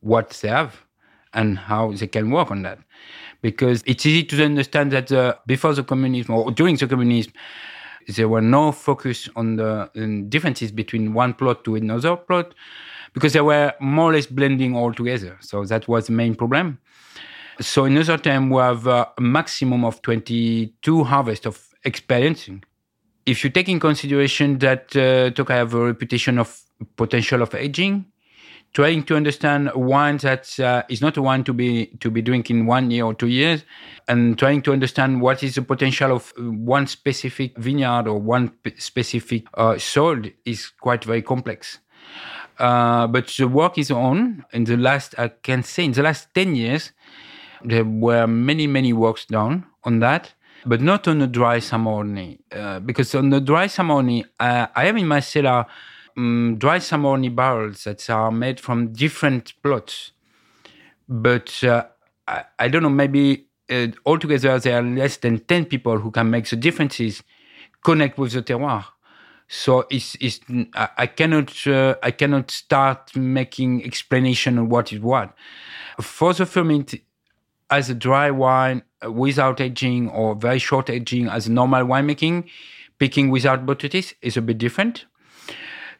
what 0.00 0.30
they 0.42 0.48
have 0.48 0.84
and 1.34 1.58
how 1.58 1.92
they 1.92 2.06
can 2.06 2.30
work 2.30 2.50
on 2.50 2.62
that 2.62 2.78
because 3.42 3.82
it's 3.86 4.04
easy 4.06 4.24
to 4.24 4.44
understand 4.44 4.90
that 4.92 5.10
uh, 5.12 5.34
before 5.46 5.74
the 5.74 5.82
communism 5.82 6.34
or 6.34 6.50
during 6.50 6.76
the 6.76 6.86
communism, 6.86 7.32
there 8.16 8.28
were 8.28 8.40
no 8.40 8.72
focus 8.72 9.28
on 9.36 9.56
the 9.56 9.90
differences 10.28 10.72
between 10.72 11.14
one 11.14 11.34
plot 11.34 11.64
to 11.64 11.74
another 11.74 12.16
plot 12.16 12.54
because 13.12 13.32
they 13.32 13.40
were 13.40 13.72
more 13.80 14.10
or 14.10 14.14
less 14.14 14.26
blending 14.26 14.76
all 14.76 14.92
together. 14.92 15.36
So 15.40 15.64
that 15.64 15.88
was 15.88 16.06
the 16.06 16.12
main 16.12 16.34
problem. 16.34 16.78
So 17.60 17.84
in 17.84 17.98
other 17.98 18.16
time, 18.16 18.50
we 18.50 18.60
have 18.62 18.86
a 18.86 19.08
maximum 19.18 19.84
of 19.84 20.00
22 20.02 21.04
harvest 21.04 21.46
of 21.46 21.68
experiencing. 21.84 22.64
If 23.26 23.44
you 23.44 23.50
take 23.50 23.68
in 23.68 23.78
consideration 23.80 24.58
that 24.58 24.96
uh, 24.96 25.30
Tokai 25.30 25.56
have 25.56 25.74
a 25.74 25.84
reputation 25.84 26.38
of 26.38 26.62
potential 26.96 27.42
of 27.42 27.54
aging, 27.54 28.06
trying 28.72 29.02
to 29.04 29.16
understand 29.16 29.70
wine 29.74 30.16
that 30.18 30.58
uh, 30.60 30.82
is 30.88 31.00
not 31.00 31.16
a 31.16 31.22
wine 31.22 31.44
to 31.44 31.52
be 31.52 31.86
to 32.00 32.10
be 32.10 32.22
drink 32.22 32.50
in 32.50 32.66
one 32.66 32.90
year 32.90 33.04
or 33.04 33.14
two 33.14 33.28
years, 33.28 33.64
and 34.08 34.38
trying 34.38 34.62
to 34.62 34.72
understand 34.72 35.20
what 35.20 35.42
is 35.42 35.54
the 35.54 35.62
potential 35.62 36.12
of 36.12 36.32
uh, 36.38 36.42
one 36.42 36.86
specific 36.86 37.56
vineyard 37.58 38.06
or 38.06 38.18
one 38.18 38.50
p- 38.62 38.74
specific 38.78 39.44
uh, 39.54 39.76
soil 39.78 40.22
is 40.44 40.70
quite 40.80 41.04
very 41.04 41.22
complex. 41.22 41.78
Uh, 42.58 43.06
but 43.06 43.26
the 43.38 43.48
work 43.48 43.78
is 43.78 43.90
on. 43.90 44.44
In 44.52 44.64
the 44.64 44.76
last, 44.76 45.14
I 45.18 45.28
can 45.28 45.62
say, 45.62 45.84
in 45.84 45.92
the 45.92 46.02
last 46.02 46.28
ten 46.34 46.54
years, 46.54 46.92
there 47.64 47.84
were 47.84 48.26
many 48.26 48.66
many 48.66 48.92
works 48.92 49.24
done 49.26 49.66
on 49.84 50.00
that. 50.00 50.34
But 50.66 50.82
not 50.82 51.08
on 51.08 51.20
the 51.20 51.26
dry 51.26 51.58
summer 51.58 52.04
uh, 52.52 52.80
because 52.80 53.14
on 53.14 53.30
the 53.30 53.40
dry 53.40 53.66
summer 53.66 54.02
uh, 54.38 54.66
I 54.76 54.84
have 54.84 54.96
in 54.98 55.08
my 55.08 55.20
cellar 55.20 55.64
um, 56.20 56.56
dry 56.58 56.78
Szamorodni 56.78 57.34
barrels 57.34 57.84
that 57.84 58.08
are 58.10 58.30
made 58.30 58.60
from 58.60 58.92
different 58.92 59.54
plots. 59.62 60.12
But 61.08 61.64
uh, 61.64 61.86
I, 62.28 62.44
I, 62.58 62.68
don't 62.68 62.82
know, 62.82 62.90
maybe 62.90 63.46
uh, 63.70 63.88
altogether 64.04 64.58
there 64.58 64.78
are 64.78 64.82
less 64.82 65.16
than 65.16 65.40
10 65.40 65.64
people 65.66 65.98
who 65.98 66.10
can 66.10 66.30
make 66.30 66.48
the 66.48 66.56
differences, 66.56 67.22
connect 67.82 68.18
with 68.18 68.32
the 68.32 68.42
terroir. 68.42 68.84
So 69.48 69.86
it's, 69.90 70.16
it's 70.20 70.38
I 70.74 71.06
cannot 71.08 71.66
uh, 71.66 71.96
I 72.04 72.12
cannot 72.12 72.52
start 72.52 73.16
making 73.16 73.84
explanation 73.84 74.58
of 74.58 74.68
what 74.68 74.92
is 74.92 75.00
what. 75.00 75.34
For 76.00 76.32
the 76.32 76.44
Furmint, 76.44 77.00
as 77.68 77.90
a 77.90 77.94
dry 77.94 78.30
wine 78.30 78.82
without 79.08 79.60
aging 79.60 80.08
or 80.10 80.36
very 80.36 80.60
short 80.60 80.88
aging 80.88 81.26
as 81.26 81.48
normal 81.48 81.84
winemaking, 81.84 82.48
picking 83.00 83.28
without 83.28 83.66
botrytis 83.66 84.14
is 84.22 84.36
a 84.36 84.42
bit 84.42 84.58
different. 84.58 85.06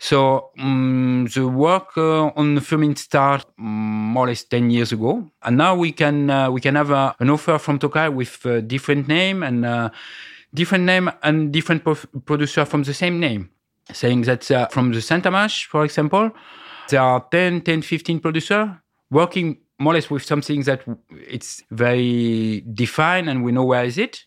So 0.03 0.51
um, 0.59 1.29
the 1.35 1.47
work 1.47 1.97
uh, 1.99 2.29
on 2.35 2.55
the 2.55 2.63
Furmint 2.63 2.97
started 2.97 3.47
um, 3.59 4.13
more 4.15 4.25
or 4.25 4.29
less 4.29 4.43
ten 4.45 4.71
years 4.71 4.93
ago, 4.93 5.31
and 5.43 5.59
now 5.59 5.77
we 5.77 5.93
can 5.93 6.31
uh, 6.31 6.51
we 6.51 6.63
can 6.63 6.75
have 6.75 6.91
uh, 6.91 7.13
an 7.21 7.29
offer 7.29 7.59
from 7.59 7.79
Tokai 7.79 8.09
with 8.09 8.47
a 8.47 8.63
different 8.63 9.09
name 9.09 9.43
and 9.43 9.67
uh, 9.67 9.91
different 10.55 10.85
name 10.85 11.11
and 11.23 11.53
different 11.53 11.85
producer 12.25 12.65
from 12.65 12.83
the 12.85 12.95
same 12.95 13.21
name, 13.21 13.51
saying 13.93 14.23
that 14.23 14.51
uh, 14.51 14.69
from 14.69 14.91
the 14.91 15.01
Szent 15.01 15.25
Tamás, 15.25 15.67
for 15.67 15.85
example, 15.85 16.31
there 16.89 17.03
are 17.03 17.27
10, 17.31 17.61
10, 17.61 17.83
15 17.83 18.21
producers 18.21 18.71
working 19.11 19.59
more 19.79 19.93
or 19.93 19.97
less 19.97 20.09
with 20.09 20.25
something 20.25 20.63
that 20.63 20.83
it's 21.29 21.63
very 21.71 22.65
defined 22.73 23.29
and 23.29 23.45
we 23.45 23.53
know 23.53 23.65
where 23.65 23.85
is 23.85 23.99
it. 23.99 24.25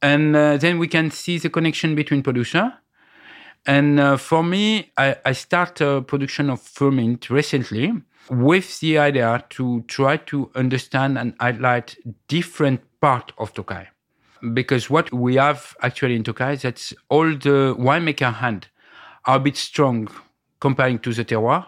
And 0.00 0.34
uh, 0.34 0.56
then 0.56 0.78
we 0.78 0.88
can 0.88 1.10
see 1.10 1.38
the 1.38 1.50
connection 1.50 1.94
between 1.94 2.22
producer. 2.22 2.72
And 3.66 4.00
uh, 4.00 4.16
for 4.16 4.42
me, 4.42 4.92
I, 4.96 5.16
I 5.24 5.32
start 5.32 5.80
a 5.80 6.02
production 6.02 6.50
of 6.50 6.60
Furmint 6.60 7.28
recently 7.30 7.92
with 8.30 8.80
the 8.80 8.98
idea 8.98 9.44
to 9.50 9.82
try 9.88 10.16
to 10.16 10.50
understand 10.54 11.18
and 11.18 11.34
highlight 11.40 11.96
different 12.28 12.80
part 13.00 13.32
of 13.38 13.54
Tokai 13.54 13.88
because 14.54 14.88
what 14.88 15.12
we 15.12 15.36
have 15.36 15.76
actually 15.82 16.16
in 16.16 16.22
Tokai 16.22 16.52
is 16.54 16.62
that 16.62 16.92
all 17.08 17.26
the 17.26 17.74
winemaker 17.78 18.34
hand 18.34 18.68
are 19.24 19.36
a 19.36 19.40
bit 19.40 19.56
strong 19.56 20.08
comparing 20.60 20.98
to 21.00 21.12
the 21.12 21.24
terroir. 21.24 21.66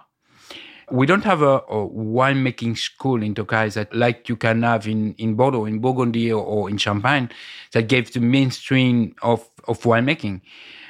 We 0.90 1.06
don't 1.06 1.24
have 1.24 1.42
a, 1.42 1.58
a 1.58 1.88
winemaking 1.88 2.76
school 2.76 3.22
in 3.22 3.34
Tokai 3.34 3.68
that 3.70 3.94
like 3.94 4.28
you 4.28 4.36
can 4.36 4.62
have 4.62 4.88
in, 4.88 5.14
in 5.14 5.34
Bordeaux, 5.34 5.64
in 5.64 5.78
Burgundy 5.78 6.32
or, 6.32 6.44
or 6.44 6.68
in 6.70 6.78
Champagne 6.78 7.30
that 7.72 7.88
gave 7.88 8.12
the 8.12 8.20
mainstream 8.20 9.14
of, 9.22 9.48
of 9.68 9.80
winemaking. 9.82 10.40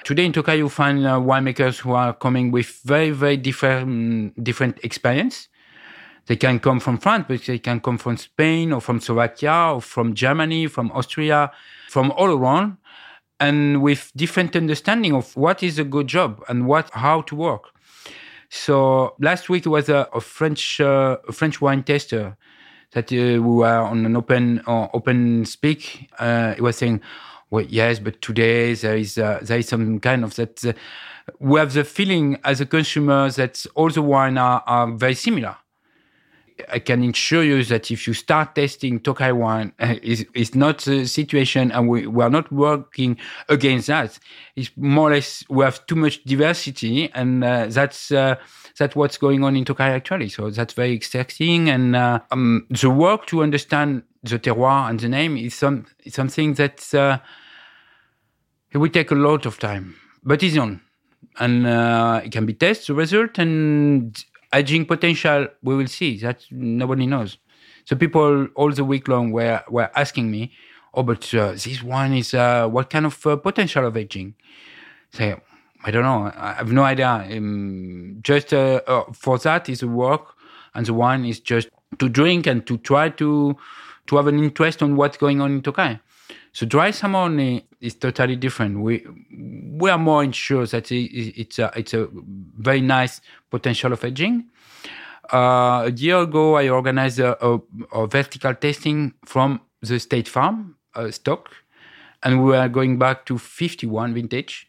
Today 0.05 0.25
in 0.25 0.33
Tokai, 0.33 0.55
you 0.55 0.69
find 0.69 1.07
uh, 1.07 1.19
winemakers 1.19 1.79
who 1.79 1.93
are 1.93 2.13
coming 2.13 2.51
with 2.51 2.81
very, 2.85 3.11
very 3.11 3.37
different, 3.37 4.43
different 4.43 4.79
experience 4.83 5.49
they 6.31 6.37
can 6.37 6.61
come 6.61 6.79
from 6.79 6.99
France, 6.99 7.25
but 7.27 7.43
they 7.43 7.59
can 7.59 7.81
come 7.81 7.99
from 7.99 8.17
Spain 8.17 8.73
or 8.73 8.81
from 8.81 9.01
Slovakia 9.01 9.73
or 9.75 9.81
from 9.83 10.15
Germany, 10.15 10.69
from 10.69 10.93
Austria, 10.93 11.51
from 11.89 12.13
all 12.13 12.31
around, 12.31 12.77
and 13.41 13.83
with 13.83 14.13
different 14.15 14.55
understanding 14.55 15.13
of 15.13 15.37
what 15.37 15.61
is 15.63 15.81
a 15.81 15.85
good 15.85 16.07
job 16.07 16.41
and 16.49 16.69
what 16.69 16.89
how 16.91 17.23
to 17.23 17.35
work. 17.35 17.65
So 18.49 19.17
last 19.19 19.49
week 19.49 19.67
was 19.67 19.89
a, 19.89 20.09
a 20.15 20.21
French 20.21 20.81
uh, 20.81 21.17
a 21.27 21.33
French 21.33 21.61
wine 21.61 21.83
tester 21.83 22.37
that 22.93 23.13
uh, 23.13 23.17
we 23.17 23.39
were 23.41 23.81
on 23.81 24.07
an 24.07 24.17
open 24.17 24.63
uh, 24.69 24.87
open 24.95 25.45
speak. 25.47 26.11
Uh, 26.21 26.55
he 26.55 26.61
was 26.61 26.77
saying, 26.77 27.01
"Well, 27.51 27.65
yes, 27.69 27.99
but 27.99 28.23
today 28.23 28.75
there 28.75 28.97
is 28.97 29.19
uh, 29.19 29.41
there 29.43 29.59
is 29.59 29.69
some 29.69 30.01
kind 30.01 30.25
of 30.25 30.35
that." 30.37 30.65
Uh, 30.65 30.73
we 31.39 31.61
have 31.61 31.73
the 31.73 31.85
feeling 31.85 32.39
as 32.45 32.61
a 32.61 32.67
consumer 32.67 33.31
that 33.31 33.65
all 33.75 33.91
the 33.91 34.03
wine 34.03 34.37
are, 34.39 34.63
are 34.67 34.91
very 34.91 35.15
similar. 35.15 35.57
I 36.69 36.79
can 36.79 37.03
assure 37.05 37.43
you 37.43 37.65
that 37.65 37.91
if 37.91 38.07
you 38.07 38.13
start 38.13 38.55
testing 38.55 39.01
Tokai 39.01 39.33
wine, 39.33 39.73
it's, 39.79 40.25
it's 40.35 40.55
not 40.55 40.79
the 40.79 41.07
situation, 41.07 41.71
and 41.73 41.89
we, 41.89 42.07
we 42.07 42.23
are 42.23 42.31
not 42.31 42.51
working 42.53 43.17
against 43.49 43.87
that. 43.87 44.19
It's 44.57 44.71
more 44.77 45.11
or 45.11 45.15
less 45.15 45.45
we 45.49 45.65
have 45.65 45.85
too 45.87 45.97
much 45.97 46.23
diversity, 46.25 47.11
and 47.15 47.43
uh, 47.43 47.67
that's 47.69 48.11
uh, 48.13 48.37
that's 48.79 48.95
what's 48.95 49.19
going 49.19 49.45
on 49.45 49.57
in 49.57 49.65
Tokai 49.65 49.91
actually. 49.91 50.29
So 50.29 50.51
that's 50.51 50.75
very 50.75 50.93
exciting, 50.93 51.71
and 51.71 51.97
uh, 51.97 52.21
um, 52.31 52.67
the 52.69 52.91
work 52.91 53.27
to 53.27 53.43
understand 53.43 54.03
the 54.23 54.39
terroir 54.39 54.91
and 54.91 55.01
the 55.01 55.09
name 55.09 55.37
is 55.37 55.55
some 55.55 55.87
something 56.09 56.55
that 56.55 56.95
uh, 56.95 57.19
it 58.73 58.79
will 58.79 58.91
take 58.91 59.11
a 59.11 59.15
lot 59.15 59.47
of 59.47 59.59
time, 59.59 59.97
but 60.25 60.43
it's 60.43 60.57
on, 60.57 60.81
and 61.39 61.67
uh, 61.67 62.21
it 62.25 62.33
can 62.33 62.47
be 62.47 62.55
tested 62.55 62.95
the 62.95 62.99
result 62.99 63.39
and 63.39 64.25
aging 64.55 64.87
potential, 64.87 65.49
we 65.63 65.77
will 65.77 65.87
see. 65.87 66.19
That 66.19 66.45
nobody 66.51 67.07
knows. 67.07 67.39
So 67.85 67.97
people 67.97 68.49
all 68.55 68.73
the 68.73 68.85
week 68.85 69.09
long 69.09 69.33
were 69.33 69.63
were 69.69 69.91
asking 69.95 70.31
me, 70.31 70.53
"Oh, 70.95 71.03
but 71.03 71.33
uh, 71.35 71.53
this 71.53 71.83
one 71.83 72.13
is 72.15 72.35
uh, 72.35 72.69
what 72.69 72.91
kind 72.91 73.07
of 73.07 73.27
uh, 73.27 73.37
potential 73.37 73.87
of 73.87 73.97
aging?" 73.97 74.35
Say, 75.13 75.35
I 75.85 75.91
don't 75.91 76.03
know. 76.03 76.31
I 76.35 76.53
have 76.55 76.73
no 76.73 76.83
idea. 76.83 77.09
Um, 77.09 78.19
just 78.23 78.53
uh, 78.53 78.81
uh, 78.87 79.05
for 79.13 79.39
that 79.39 79.69
is 79.69 79.83
a 79.83 79.89
work, 79.89 80.35
and 80.75 80.87
the 80.87 80.95
one 80.95 81.25
is 81.25 81.41
just 81.41 81.69
to 81.99 82.09
drink 82.09 82.47
and 82.47 82.67
to 82.67 82.79
try 82.79 83.09
to 83.09 83.57
to 84.07 84.17
have 84.17 84.27
an 84.27 84.39
interest 84.39 84.83
on 84.83 84.97
what's 84.97 85.17
going 85.17 85.41
on 85.41 85.53
in 85.53 85.63
Tokai. 85.63 85.99
So 86.53 86.67
dry 86.67 86.91
Szamorodni 86.91 87.65
is 87.81 87.95
totally 87.95 88.37
different. 88.37 88.81
We 88.81 89.07
we 89.79 89.91
are 89.91 89.99
more 89.99 90.31
sure 90.33 90.67
that 90.67 90.91
it's 90.91 91.59
a 91.59 91.73
it's 91.77 91.95
a 91.95 92.09
very 92.59 92.81
nice 92.81 93.21
potential 93.51 93.93
of 93.93 94.05
aging. 94.05 94.51
Uh, 95.33 95.85
a 95.87 95.93
year 95.93 96.19
ago, 96.19 96.57
I 96.57 96.69
organized 96.69 97.21
a, 97.21 97.37
a, 97.45 97.61
a, 97.93 98.07
vertical 98.09 98.53
tasting 98.53 99.15
from 99.25 99.61
the 99.81 100.01
State 100.01 100.27
Farm 100.27 100.75
uh, 100.97 101.13
stock, 101.13 101.51
and 102.25 102.45
we 102.45 102.57
are 102.57 102.69
going 102.69 102.99
back 102.99 103.27
to 103.27 103.39
51 103.39 104.13
vintage. 104.13 104.69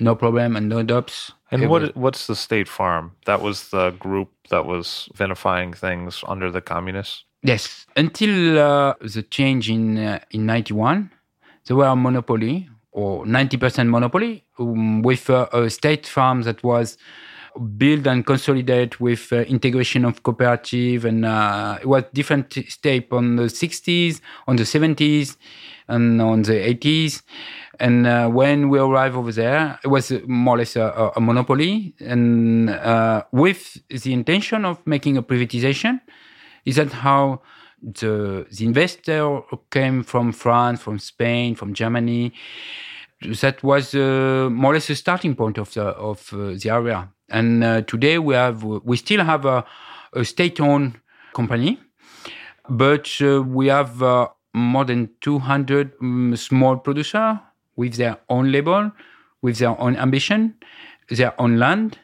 No 0.00 0.14
problem 0.14 0.56
and 0.56 0.70
no 0.70 0.82
dubs. 0.82 1.32
And 1.50 1.68
what 1.68 1.94
what's 1.96 2.26
the 2.26 2.36
State 2.36 2.68
Farm? 2.68 3.12
That 3.26 3.42
was 3.42 3.68
the 3.68 3.90
group 3.90 4.30
that 4.48 4.64
was 4.64 5.08
vinifying 5.14 5.74
things 5.74 6.24
under 6.26 6.50
the 6.50 6.60
communists. 6.60 7.24
Yes, 7.42 7.86
until 7.96 8.58
uh, 8.58 8.94
the 9.00 9.22
change 9.22 9.70
in 9.70 9.96
uh, 9.98 10.18
in 10.30 10.46
'91, 10.46 11.10
there 11.66 11.76
were 11.76 11.86
a 11.86 11.94
monopoly 11.96 12.68
or 12.90 13.24
90% 13.26 13.88
monopoly 13.90 14.44
um, 14.58 15.02
with 15.02 15.30
uh, 15.30 15.46
a 15.52 15.70
state 15.70 16.06
farm 16.06 16.42
that 16.42 16.64
was 16.64 16.98
built 17.76 18.06
and 18.06 18.26
consolidated 18.26 18.98
with 18.98 19.32
uh, 19.32 19.36
integration 19.42 20.04
of 20.04 20.22
cooperative 20.22 21.04
and 21.04 21.24
uh, 21.24 21.78
it 21.80 21.86
was 21.86 22.04
different 22.12 22.52
step 22.68 23.12
on 23.12 23.36
the 23.36 23.48
60s, 23.48 24.20
on 24.48 24.56
the 24.56 24.64
70s, 24.64 25.36
and 25.86 26.20
on 26.20 26.42
the 26.42 26.54
80s. 26.54 27.22
And 27.78 28.06
uh, 28.06 28.28
when 28.28 28.68
we 28.68 28.78
arrived 28.80 29.14
over 29.16 29.30
there, 29.32 29.78
it 29.84 29.88
was 29.88 30.10
more 30.26 30.56
or 30.56 30.58
less 30.58 30.74
a, 30.76 31.12
a 31.14 31.20
monopoly, 31.20 31.94
and 32.00 32.70
uh, 32.70 33.22
with 33.32 33.78
the 33.88 34.12
intention 34.12 34.64
of 34.64 34.84
making 34.86 35.16
a 35.16 35.22
privatization 35.22 36.00
is 36.68 36.76
that 36.76 36.92
how 36.92 37.40
the, 37.82 38.46
the 38.50 38.64
investor 38.66 39.40
came 39.70 40.02
from 40.02 40.32
France, 40.32 40.82
from 40.82 40.98
Spain, 40.98 41.54
from 41.54 41.72
Germany. 41.72 42.32
That 43.40 43.62
was 43.62 43.94
uh, 43.94 44.48
more 44.52 44.72
or 44.72 44.74
less 44.74 44.88
the 44.88 44.94
starting 44.94 45.34
point 45.34 45.56
of 45.58 45.72
the 45.72 45.86
of 46.10 46.32
uh, 46.32 46.52
the 46.62 46.70
area. 46.70 47.08
And 47.30 47.64
uh, 47.64 47.82
today 47.82 48.18
we 48.18 48.34
have 48.34 48.62
we 48.62 48.96
still 48.96 49.24
have 49.24 49.44
a, 49.46 49.64
a 50.12 50.24
state-owned 50.24 51.00
company, 51.34 51.80
but 52.68 53.08
uh, 53.22 53.42
we 53.42 53.68
have 53.68 54.02
uh, 54.02 54.28
more 54.54 54.84
than 54.84 55.10
200 55.20 55.92
um, 56.00 56.36
small 56.36 56.76
producers 56.76 57.38
with 57.76 57.94
their 57.94 58.18
own 58.28 58.52
label, 58.52 58.92
with 59.40 59.58
their 59.58 59.80
own 59.80 59.96
ambition, 59.96 60.54
their 61.08 61.34
own 61.40 61.58
land, 61.58 61.98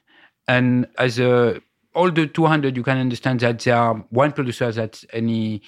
and 0.49 0.87
as 0.99 1.19
a 1.19 1.61
all 1.95 2.11
the 2.11 2.27
200, 2.27 2.77
you 2.77 2.83
can 2.83 2.99
understand 2.99 3.41
that 3.41 3.61
there 3.61 3.77
are 3.77 4.05
wine 4.11 4.33
producers 4.33 4.79
at 4.79 5.03
any, 5.13 5.63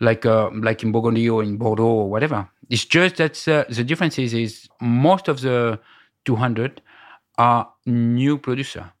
like 0.00 0.24
uh, 0.24 0.50
like 0.52 0.82
in 0.82 0.92
Burgundy 0.92 1.28
or 1.28 1.42
in 1.42 1.56
Bordeaux 1.56 1.84
or 1.84 2.10
whatever. 2.10 2.48
It's 2.68 2.84
just 2.84 3.16
that 3.16 3.48
uh, 3.48 3.64
the 3.68 3.84
difference 3.84 4.18
is, 4.18 4.32
is 4.32 4.68
most 4.80 5.28
of 5.28 5.40
the 5.40 5.80
200 6.24 6.80
are 7.38 7.72
new 7.86 8.38
producer. 8.38 8.92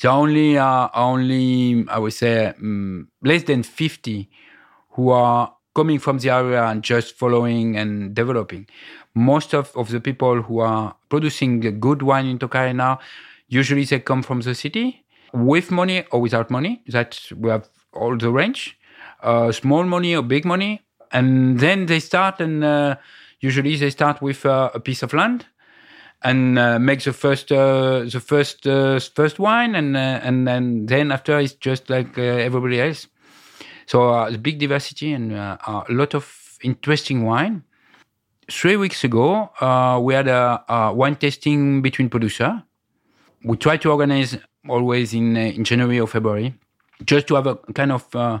There 0.00 0.10
are 0.10 0.18
only, 0.18 0.58
uh, 0.58 0.88
only 0.94 1.86
I 1.88 1.98
would 1.98 2.12
say, 2.12 2.48
um, 2.48 3.08
less 3.22 3.44
than 3.44 3.62
50 3.62 4.28
who 4.90 5.10
are 5.10 5.54
coming 5.74 5.98
from 5.98 6.18
the 6.18 6.30
area 6.30 6.64
and 6.64 6.82
just 6.82 7.16
following 7.16 7.76
and 7.76 8.14
developing. 8.14 8.66
Most 9.14 9.54
of, 9.54 9.76
of 9.76 9.90
the 9.90 10.00
people 10.00 10.42
who 10.42 10.60
are 10.60 10.94
producing 11.08 11.80
good 11.80 12.02
wine 12.02 12.26
in 12.26 12.38
Tokai 12.38 12.72
now, 12.72 13.00
usually 13.48 13.84
they 13.84 13.98
come 14.00 14.22
from 14.22 14.40
the 14.40 14.54
city 14.54 15.03
with 15.34 15.70
money 15.70 16.04
or 16.10 16.20
without 16.20 16.50
money. 16.50 16.82
That 16.86 17.20
we 17.36 17.50
have 17.50 17.68
all 17.92 18.16
the 18.16 18.30
range, 18.30 18.78
uh, 19.22 19.52
small 19.52 19.84
money 19.84 20.14
or 20.16 20.22
big 20.22 20.44
money, 20.44 20.80
and 21.12 21.58
then 21.58 21.86
they 21.86 22.00
start 22.00 22.40
and 22.40 22.64
uh, 22.64 22.96
usually 23.40 23.76
they 23.76 23.90
start 23.90 24.22
with 24.22 24.46
uh, 24.46 24.70
a 24.74 24.80
piece 24.80 25.02
of 25.02 25.12
land, 25.12 25.46
and 26.22 26.58
uh, 26.58 26.78
make 26.78 27.02
the 27.02 27.12
first 27.12 27.52
uh, 27.52 28.04
the 28.10 28.20
first 28.20 28.66
uh, 28.66 28.98
first 29.14 29.38
wine, 29.38 29.74
and 29.74 29.96
uh, 29.96 30.20
and 30.22 30.46
then 30.46 30.86
then 30.86 31.12
after 31.12 31.38
it's 31.38 31.54
just 31.54 31.90
like 31.90 32.16
uh, 32.16 32.22
everybody 32.22 32.80
else. 32.80 33.08
So 33.86 34.08
uh, 34.08 34.36
big 34.38 34.58
diversity 34.58 35.12
and 35.12 35.32
a 35.32 35.84
lot 35.90 36.14
of 36.14 36.58
interesting 36.62 37.24
wine. 37.24 37.64
Three 38.50 38.76
weeks 38.76 39.04
ago, 39.04 39.50
we 40.02 40.14
had 40.14 40.28
a, 40.28 40.64
a 40.68 40.94
wine 40.94 41.16
tasting 41.16 41.82
between 41.82 42.08
producer. 42.08 42.62
We 43.42 43.58
try 43.58 43.76
to 43.76 43.90
organize 43.90 44.38
always 44.68 45.14
in 45.14 45.36
uh, 45.36 45.40
in 45.40 45.64
January 45.64 46.00
or 46.00 46.06
February, 46.06 46.54
just 47.04 47.26
to 47.28 47.34
have 47.34 47.46
a 47.46 47.56
kind 47.74 47.92
of 47.92 48.14
uh, 48.14 48.40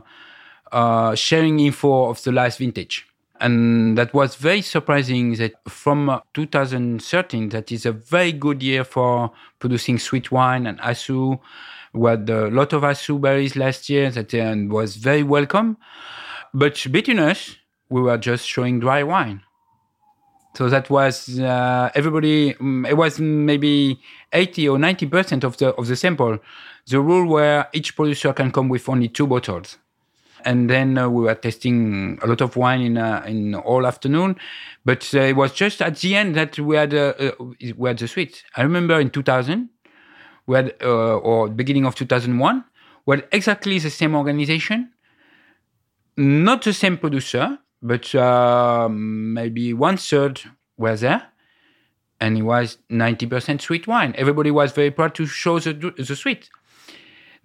uh, 0.72 1.14
sharing 1.14 1.60
info 1.60 2.10
of 2.10 2.22
the 2.22 2.32
last 2.32 2.58
vintage. 2.58 3.06
And 3.40 3.98
that 3.98 4.14
was 4.14 4.36
very 4.36 4.62
surprising 4.62 5.34
that 5.34 5.54
from 5.68 6.08
uh, 6.08 6.20
2013, 6.34 7.48
that 7.50 7.72
is 7.72 7.84
a 7.84 7.92
very 7.92 8.32
good 8.32 8.62
year 8.62 8.84
for 8.84 9.32
producing 9.58 9.98
sweet 9.98 10.30
wine 10.30 10.66
and 10.66 10.80
Aszú. 10.80 11.40
We 11.92 12.10
had 12.10 12.30
a 12.30 12.48
lot 12.48 12.72
of 12.72 12.82
Aszú 12.82 13.20
berries 13.20 13.56
last 13.56 13.88
year 13.90 14.10
that 14.10 14.32
was 14.68 14.96
very 14.96 15.22
welcome. 15.22 15.76
But 16.52 16.86
between 16.90 17.18
us, 17.18 17.56
we 17.88 18.00
were 18.00 18.18
just 18.18 18.46
showing 18.46 18.80
dry 18.80 19.02
wine. 19.02 19.42
So 20.56 20.68
that 20.68 20.88
was 20.88 21.40
uh, 21.40 21.90
everybody. 21.94 22.54
mm, 22.54 22.88
It 22.88 22.96
was 22.96 23.18
maybe 23.18 24.00
eighty 24.32 24.68
or 24.68 24.78
ninety 24.78 25.06
percent 25.06 25.42
of 25.44 25.56
the 25.56 25.74
of 25.74 25.88
the 25.88 25.96
sample. 25.96 26.38
The 26.86 27.00
rule 27.00 27.26
where 27.28 27.68
each 27.72 27.96
producer 27.96 28.32
can 28.32 28.50
come 28.52 28.68
with 28.68 28.88
only 28.88 29.08
two 29.08 29.26
bottles, 29.26 29.78
and 30.44 30.70
then 30.70 30.96
uh, 30.96 31.08
we 31.08 31.24
were 31.24 31.34
testing 31.34 32.18
a 32.22 32.26
lot 32.26 32.40
of 32.40 32.56
wine 32.56 32.82
in 32.82 32.98
uh, 32.98 33.24
in 33.26 33.54
all 33.54 33.84
afternoon. 33.86 34.36
But 34.84 35.10
uh, 35.14 35.20
it 35.20 35.34
was 35.34 35.52
just 35.52 35.82
at 35.82 35.96
the 35.96 36.14
end 36.14 36.36
that 36.36 36.58
we 36.58 36.76
had 36.76 36.94
uh, 36.94 37.14
uh, 37.18 37.32
we 37.76 37.88
had 37.88 37.98
the 37.98 38.06
sweet. 38.06 38.44
I 38.54 38.62
remember 38.62 39.00
in 39.00 39.10
two 39.10 39.22
thousand, 39.24 39.70
we 40.46 40.56
had 40.56 40.80
or 40.82 41.48
beginning 41.48 41.84
of 41.84 41.96
two 41.96 42.06
thousand 42.06 42.38
one, 42.38 42.64
we 43.06 43.16
had 43.16 43.26
exactly 43.32 43.78
the 43.80 43.90
same 43.90 44.14
organization, 44.14 44.92
not 46.16 46.62
the 46.62 46.72
same 46.72 46.96
producer, 46.98 47.58
but 47.84 48.14
uh, 48.14 48.88
maybe 48.90 49.74
one 49.74 49.98
third 49.98 50.40
were 50.78 50.96
there, 50.96 51.28
and 52.18 52.38
it 52.38 52.42
was 52.42 52.78
ninety 52.88 53.26
percent 53.26 53.60
sweet 53.60 53.86
wine. 53.86 54.14
Everybody 54.16 54.50
was 54.50 54.72
very 54.72 54.90
proud 54.90 55.14
to 55.16 55.26
show 55.26 55.58
the 55.60 55.74
the 55.96 56.16
sweet. 56.16 56.48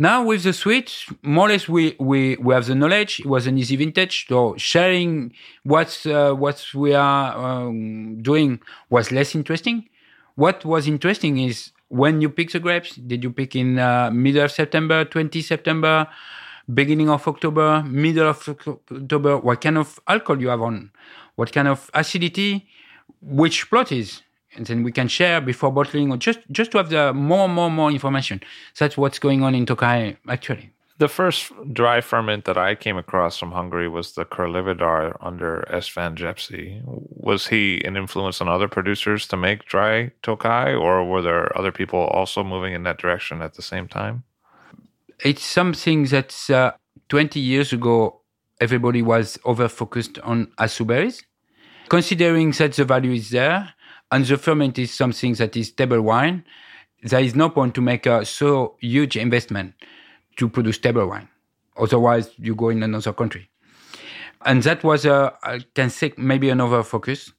Now 0.02 0.23
with 0.23 0.43
the 0.43 0.54
sweet, 0.54 1.06
more 1.21 1.47
or 1.47 1.49
less 1.49 1.67
we 1.67 1.97
we, 1.99 2.38
we 2.38 2.54
have 2.54 2.67
the 2.67 2.73
knowledge. 2.73 3.19
It 3.19 3.25
was 3.25 3.47
an 3.47 3.58
easy 3.58 3.75
vintage, 3.75 4.28
so 4.30 4.56
sharing 4.56 5.34
what 5.63 6.06
uh, 6.08 6.34
what 6.34 6.65
we 6.73 6.93
are 6.93 7.38
um, 7.38 8.21
doing 8.21 8.62
was 8.89 9.12
less 9.12 9.36
interesting. 9.36 9.89
What 10.36 10.63
was 10.63 10.88
interesting 10.88 11.38
is 11.38 11.73
when 11.89 12.21
you 12.21 12.30
pick 12.30 12.52
the 12.52 12.62
grapes. 12.62 12.95
Did 12.95 13.25
you 13.25 13.32
pick 13.32 13.58
in 13.58 13.78
uh, 13.78 14.10
middle 14.10 14.45
of 14.45 14.52
September, 14.54 15.04
20 15.04 15.41
September, 15.41 16.08
beginning 16.73 17.10
of 17.10 17.27
October, 17.27 17.84
middle 17.84 18.29
of 18.29 18.47
October? 18.47 19.38
What 19.38 19.62
kind 19.62 19.77
of 19.77 19.99
alcohol 20.08 20.41
you 20.41 20.49
have 20.49 20.62
on? 20.62 20.91
What 21.36 21.51
kind 21.51 21.67
of 21.67 21.89
acidity? 21.93 22.67
Which 23.21 23.69
plot 23.69 23.91
is? 23.91 24.21
And 24.55 24.65
then 24.65 24.84
we 24.84 24.91
can 24.91 25.08
share 25.08 25.41
before 25.41 25.71
bottling, 25.71 26.12
or 26.12 26.17
just 26.17 26.39
just 26.51 26.71
to 26.71 26.77
have 26.77 26.89
the 26.89 27.13
more, 27.13 27.47
more, 27.47 27.69
more 27.69 27.91
information. 27.91 28.41
That's 28.77 28.97
what's 28.97 29.19
going 29.19 29.43
on 29.43 29.53
in 29.55 29.65
Tokai 29.65 30.17
actually. 30.27 30.71
The 30.97 31.08
first 31.08 31.53
dry 31.71 32.01
Furmint 32.01 32.43
that 32.43 32.58
I 32.58 32.75
came 32.75 32.97
across 32.97 33.38
from 33.38 33.53
Hungary 33.53 33.88
was 33.88 34.15
the 34.15 34.25
Királyudvar 34.25 35.15
under 35.21 35.65
Istvan 35.71 36.17
Szepsy. 36.17 36.82
Was 36.84 37.47
he 37.47 37.82
an 37.86 37.95
influence 37.95 38.41
on 38.41 38.49
other 38.49 38.67
producers 38.67 39.25
to 39.27 39.38
make 39.38 39.63
dry 39.63 40.12
Tokai, 40.23 40.73
or 40.73 41.05
were 41.05 41.21
there 41.21 41.58
other 41.58 41.71
people 41.71 41.99
also 41.99 42.43
moving 42.43 42.73
in 42.73 42.84
that 42.84 42.97
direction 42.97 43.41
at 43.41 43.53
the 43.53 43.62
same 43.62 43.88
time? 43.88 44.23
It's 45.23 45.43
something 45.43 46.05
that 46.05 46.34
uh, 46.49 46.71
20 47.10 47.39
years 47.39 47.73
ago 47.73 48.21
everybody 48.62 49.01
was 49.01 49.38
over 49.45 49.67
focused 49.67 50.19
on 50.19 50.47
aszú 50.58 50.86
berries 50.86 51.23
considering 51.89 52.51
that 52.51 52.73
the 52.73 52.86
value 52.86 53.13
is 53.13 53.29
there 53.32 53.73
and 54.12 54.25
the 54.25 54.38
Furmint 54.38 54.77
is 54.77 54.93
something 54.93 55.34
that 55.36 55.55
is 55.58 55.71
table 55.71 56.01
wine 56.01 56.43
there 57.03 57.21
is 57.21 57.36
no 57.36 57.49
point 57.49 57.75
to 57.75 57.82
make 57.82 58.05
a 58.05 58.25
so 58.25 58.75
huge 58.79 59.15
investment 59.15 59.73
to 60.38 60.49
produce 60.49 60.77
table 60.77 61.08
wine. 61.08 61.29
Otherwise 61.77 62.32
you 62.38 62.55
go 62.55 62.69
in 62.69 62.84
another 62.84 63.13
country. 63.13 63.49
And 64.45 64.63
that 64.63 64.84
was 64.84 65.05
a 65.05 65.34
i 65.43 65.60
can 65.75 65.89
say 65.89 66.13
maybe 66.15 66.49
another 66.49 66.82
focus 66.82 67.34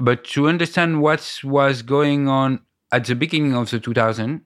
but 0.00 0.24
to 0.24 0.48
understand 0.48 1.00
what 1.00 1.40
was 1.44 1.82
going 1.82 2.28
on 2.28 2.60
at 2.90 3.04
the 3.04 3.14
beginning 3.14 3.54
of 3.54 3.70
the 3.70 3.78
2000 3.78 4.44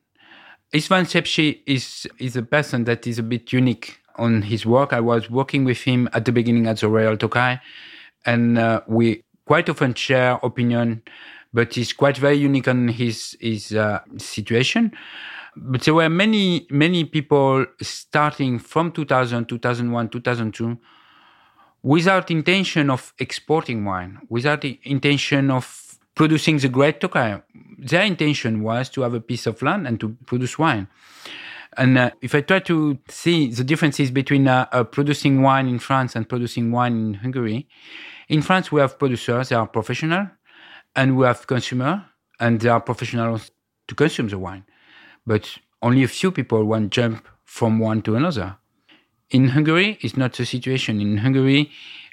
Istvan 0.73 1.05
Szepsy 1.05 1.63
is 1.67 2.07
is 2.19 2.37
a 2.37 2.43
person 2.43 2.85
that 2.85 3.07
is 3.07 3.19
a 3.19 3.23
bit 3.23 3.53
unique 3.53 4.01
on 4.17 4.43
his 4.43 4.65
work. 4.65 4.93
I 4.93 5.01
was 5.01 5.29
working 5.29 5.65
with 5.65 5.83
him 5.83 6.09
at 6.13 6.25
the 6.25 6.33
beginning 6.33 6.69
at 6.69 6.79
the 6.79 6.89
Royal 6.89 7.17
Tokai, 7.17 7.59
and 8.25 8.57
uh, 8.57 8.81
we 8.87 9.25
quite 9.47 9.69
often 9.69 9.95
share 9.95 10.39
opinion, 10.45 11.03
but 11.53 11.75
he's 11.75 11.93
quite 11.93 12.17
very 12.17 12.37
unique 12.37 12.69
on 12.69 12.87
his 12.89 13.37
his 13.41 13.73
uh, 13.73 13.99
situation. 14.17 14.93
But 15.57 15.83
there 15.83 15.95
were 15.95 16.09
many 16.09 16.69
many 16.71 17.05
people 17.05 17.67
starting 17.83 18.61
from 18.61 18.93
2000, 18.93 19.47
2001, 19.47 20.09
2002 20.09 20.79
without 21.83 22.31
intention 22.31 22.91
of 22.91 23.13
exporting 23.19 23.85
wine, 23.85 24.19
without 24.29 24.61
the 24.61 24.79
intention 24.85 25.51
of 25.51 25.90
producing 26.21 26.59
the 26.59 26.69
great 26.69 27.01
Tokai. 27.01 27.41
Their 27.79 28.03
intention 28.03 28.63
was 28.63 28.91
to 28.91 29.01
have 29.01 29.15
a 29.15 29.23
piece 29.23 29.47
of 29.47 29.63
land 29.63 29.87
and 29.87 29.99
to 30.01 30.11
produce 30.27 30.59
wine. 30.59 30.87
And 31.79 31.97
uh, 31.97 32.11
if 32.21 32.35
I 32.35 32.43
try 32.43 32.59
to 32.59 32.99
see 33.09 33.51
the 33.51 33.65
differences 33.65 34.11
between 34.11 34.47
uh, 34.47 34.67
uh, 34.71 34.85
producing 34.85 35.41
wine 35.41 35.67
in 35.67 35.79
France 35.79 36.15
and 36.15 36.29
producing 36.29 36.73
wine 36.73 36.93
in 36.93 37.15
Hungary, 37.15 37.69
in 38.29 38.43
France 38.43 38.71
we 38.71 38.83
have 38.83 38.99
producers, 38.99 39.49
they 39.49 39.57
are 39.57 39.67
professional, 39.67 40.29
and 40.95 41.17
we 41.17 41.25
have 41.25 41.47
consumer, 41.47 42.05
and 42.39 42.61
they 42.61 42.69
are 42.69 42.83
professionals 42.83 43.51
to 43.89 43.95
consume 43.95 44.29
the 44.29 44.39
wine. 44.39 44.65
But 45.27 45.57
only 45.81 46.03
a 46.03 46.09
few 46.09 46.31
people 46.31 46.63
want 46.67 46.91
jump 46.91 47.27
from 47.47 47.79
one 47.79 48.03
to 48.03 48.17
another. 48.17 48.59
In 49.31 49.49
Hungary, 49.49 49.97
it's 50.03 50.19
not 50.19 50.35
the 50.35 50.45
situation. 50.45 51.01
In 51.01 51.17
Hungary, 51.17 51.71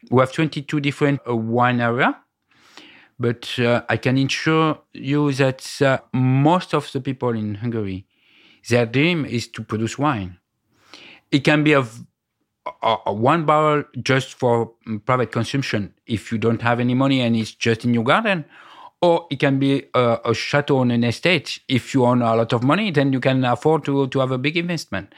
we 0.09 0.21
have 0.21 0.31
22 0.31 0.79
different 0.79 1.19
uh, 1.27 1.35
wine 1.35 1.81
area, 1.81 2.21
but 3.19 3.57
uh, 3.59 3.81
I 3.89 3.97
can 3.97 4.17
assure 4.17 4.79
you 4.93 5.31
that 5.33 5.81
uh, 5.81 5.99
most 6.13 6.73
of 6.73 6.91
the 6.91 7.01
people 7.01 7.29
in 7.29 7.55
Hungary, 7.55 8.05
their 8.69 8.85
dream 8.85 9.25
is 9.25 9.47
to 9.49 9.63
produce 9.63 9.97
wine. 9.97 10.37
It 11.31 11.43
can 11.43 11.63
be 11.63 11.73
a 11.73 11.83
one 13.05 13.45
barrel 13.45 13.83
just 14.01 14.33
for 14.33 14.73
mm, 14.87 15.03
private 15.05 15.31
consumption 15.31 15.93
if 16.05 16.31
you 16.31 16.37
don't 16.37 16.61
have 16.61 16.79
any 16.79 16.93
money 16.93 17.21
and 17.21 17.35
it's 17.35 17.53
just 17.53 17.85
in 17.85 17.93
your 17.93 18.03
garden, 18.03 18.45
or 19.01 19.27
it 19.29 19.39
can 19.39 19.59
be 19.59 19.85
a, 19.93 20.19
a 20.25 20.33
chateau 20.33 20.79
on 20.79 20.91
an 20.91 21.03
estate. 21.03 21.59
If 21.67 21.93
you 21.93 22.05
own 22.05 22.21
a 22.21 22.35
lot 22.35 22.53
of 22.53 22.63
money, 22.63 22.91
then 22.91 23.13
you 23.13 23.19
can 23.19 23.43
afford 23.45 23.85
to 23.85 24.07
to 24.07 24.19
have 24.19 24.31
a 24.31 24.37
big 24.37 24.57
investment. 24.57 25.13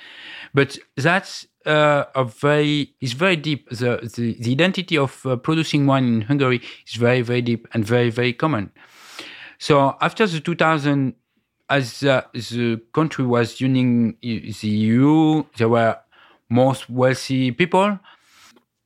But 0.53 0.77
that's 0.95 1.47
uh, 1.65 2.05
a 2.15 2.23
very 2.23 2.93
is 3.01 3.13
very 3.13 3.35
deep. 3.35 3.69
The, 3.69 4.09
the 4.15 4.35
the 4.39 4.51
identity 4.51 4.97
of 4.97 5.25
uh, 5.25 5.35
producing 5.35 5.85
wine 5.85 6.05
in 6.05 6.21
Hungary 6.21 6.61
is 6.87 6.95
very 6.95 7.21
very 7.21 7.41
deep 7.41 7.67
and 7.73 7.85
very 7.85 8.09
very 8.09 8.33
common. 8.33 8.71
So 9.57 9.97
after 9.99 10.25
the 10.25 10.39
2000, 10.39 11.13
as 11.69 12.01
uh, 12.03 12.21
the 12.33 12.81
country 12.93 13.25
was 13.25 13.55
joining 13.55 14.15
the 14.21 14.67
EU, 14.67 15.43
there 15.57 15.67
were 15.67 15.97
most 16.49 16.89
wealthy 16.89 17.51
people. 17.51 17.99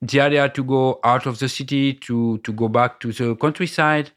The 0.02 0.20
idea 0.20 0.50
to 0.50 0.64
go 0.64 1.00
out 1.04 1.26
of 1.26 1.40
the 1.40 1.48
city 1.48 1.94
to 1.94 2.40
to 2.40 2.52
go 2.52 2.68
back 2.68 3.00
to 3.02 3.12
the 3.12 3.36
countryside. 3.36 4.12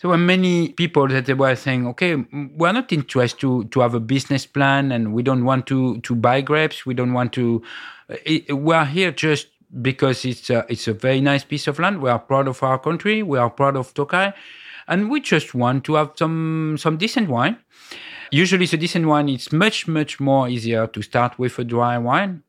There 0.00 0.10
were 0.10 0.18
many 0.18 0.68
people 0.68 1.08
that 1.08 1.26
they 1.26 1.34
were 1.34 1.56
saying, 1.56 1.86
"Okay, 1.88 2.14
we're 2.56 2.72
not 2.72 2.92
interested 2.92 3.40
to 3.40 3.64
to 3.64 3.80
have 3.80 3.94
a 3.94 4.00
business 4.00 4.46
plan, 4.46 4.92
and 4.92 5.12
we 5.12 5.22
don't 5.22 5.44
want 5.44 5.66
to 5.66 5.98
to 6.00 6.14
buy 6.14 6.40
grapes. 6.40 6.86
We 6.86 6.94
don't 6.94 7.12
want 7.12 7.32
to. 7.32 7.62
It, 8.24 8.52
we 8.56 8.74
are 8.74 8.84
here 8.84 9.10
just 9.10 9.48
because 9.82 10.24
it's 10.24 10.50
a, 10.50 10.64
it's 10.68 10.86
a 10.86 10.92
very 10.94 11.20
nice 11.20 11.44
piece 11.44 11.66
of 11.66 11.78
land. 11.78 12.00
We 12.00 12.10
are 12.10 12.18
proud 12.18 12.46
of 12.46 12.62
our 12.62 12.78
country. 12.78 13.22
We 13.22 13.38
are 13.38 13.50
proud 13.50 13.76
of 13.76 13.92
Tokai, 13.92 14.32
and 14.86 15.10
we 15.10 15.20
just 15.20 15.52
want 15.54 15.84
to 15.84 15.94
have 15.94 16.12
some 16.14 16.76
some 16.78 16.96
decent 16.96 17.28
wine. 17.28 17.56
Usually, 18.30 18.66
the 18.66 18.76
decent 18.76 19.06
wine 19.06 19.28
is 19.28 19.50
much 19.52 19.88
much 19.88 20.20
more 20.20 20.48
easier 20.48 20.86
to 20.86 21.02
start 21.02 21.38
with 21.38 21.58
a 21.58 21.64
dry 21.64 21.98
wine. 21.98 22.42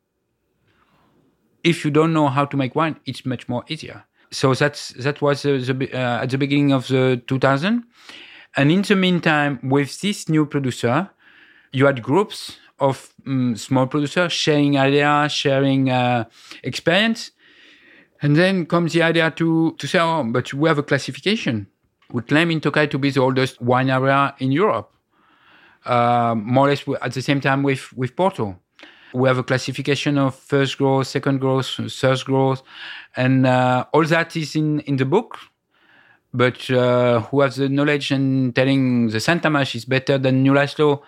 If 1.64 1.84
you 1.84 1.92
don't 1.92 2.14
know 2.14 2.28
how 2.28 2.46
to 2.46 2.56
make 2.56 2.76
wine, 2.76 3.00
it's 3.06 3.26
much 3.26 3.50
more 3.50 3.64
easier 3.68 4.06
so 4.32 4.54
that's 4.54 4.90
that 4.90 5.22
was 5.22 5.46
uh, 5.46 5.60
the, 5.64 5.90
uh, 5.94 6.24
at 6.24 6.30
the 6.30 6.38
beginning 6.38 6.72
of 6.72 6.88
the 6.88 7.22
2000 7.28 7.84
and 8.56 8.72
in 8.72 8.82
the 8.82 8.96
meantime 8.96 9.60
with 9.64 10.02
this 10.02 10.30
new 10.30 10.46
producer 10.46 11.10
you 11.72 11.86
had 11.86 12.02
groups 12.02 12.58
of 12.80 13.14
um, 13.28 13.56
small 13.56 13.88
producers 13.88 14.32
sharing 14.34 14.78
ideas 14.78 15.32
sharing 15.32 15.90
uh, 15.90 16.26
experience. 16.64 17.32
And 18.22 18.36
then 18.36 18.66
comes 18.66 18.92
the 18.94 19.02
idea 19.02 19.32
to 19.32 19.76
to 19.78 19.88
say 19.88 20.00
oh 20.00 20.24
but 20.24 20.54
we 20.54 20.68
have 20.68 20.78
a 20.78 20.84
classification. 20.84 21.68
We 22.12 22.22
claim 22.22 22.52
in 22.52 22.60
Tokai 22.60 22.88
to 22.88 22.98
be 22.98 23.12
the 23.12 23.22
oldest 23.22 23.62
wine 23.62 23.90
area 23.90 24.34
in 24.40 24.52
Europe, 24.52 24.92
uh, 25.86 26.34
more 26.36 26.66
or 26.66 26.70
less 26.70 26.84
at 27.02 27.14
the 27.14 27.22
same 27.22 27.40
time 27.40 27.62
with, 27.62 27.94
with 27.96 28.16
Porto. 28.16 28.58
We 29.14 29.28
have 29.28 29.38
a 29.38 29.44
classification 29.44 30.18
of 30.18 30.36
first 30.36 30.80
growth, 30.80 31.06
second 31.06 31.40
growth, 31.40 31.68
third 31.68 32.26
growth, 32.26 32.64
and 33.20 33.46
uh, 33.46 33.86
all 33.94 34.06
that 34.06 34.36
is 34.38 34.56
in, 34.56 34.80
in 34.82 34.96
the 34.96 35.06
book. 35.06 35.38
But 36.34 36.70
uh, 36.70 37.22
who 37.22 37.42
has 37.42 37.58
the 37.58 37.68
knowledge 37.68 38.12
and 38.12 38.56
telling 38.56 39.10
the 39.10 39.20
Szent 39.20 39.42
Tamás 39.42 39.76
is 39.76 39.84
better 39.84 40.18
than 40.18 40.44
Nyulászó 40.44 41.02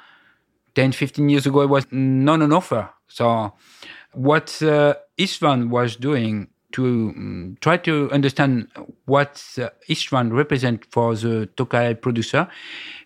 10, 0.75 0.91
15 0.91 1.29
years 1.29 1.45
ago, 1.45 1.61
it 1.61 1.69
was 1.69 1.85
not 1.91 2.41
an 2.41 2.51
offer. 2.51 2.89
So, 3.07 3.53
what 4.13 4.61
uh, 4.61 4.95
Istvan 5.17 5.69
was 5.69 5.95
doing 5.95 6.47
to 6.73 6.83
um, 7.15 7.57
try 7.61 7.77
to 7.77 8.09
understand 8.11 8.67
what 9.05 9.43
uh, 9.57 9.69
Istvan 9.87 10.33
represent 10.33 10.85
for 10.91 11.15
the 11.15 11.49
Tokaj 11.55 12.01
producer 12.01 12.47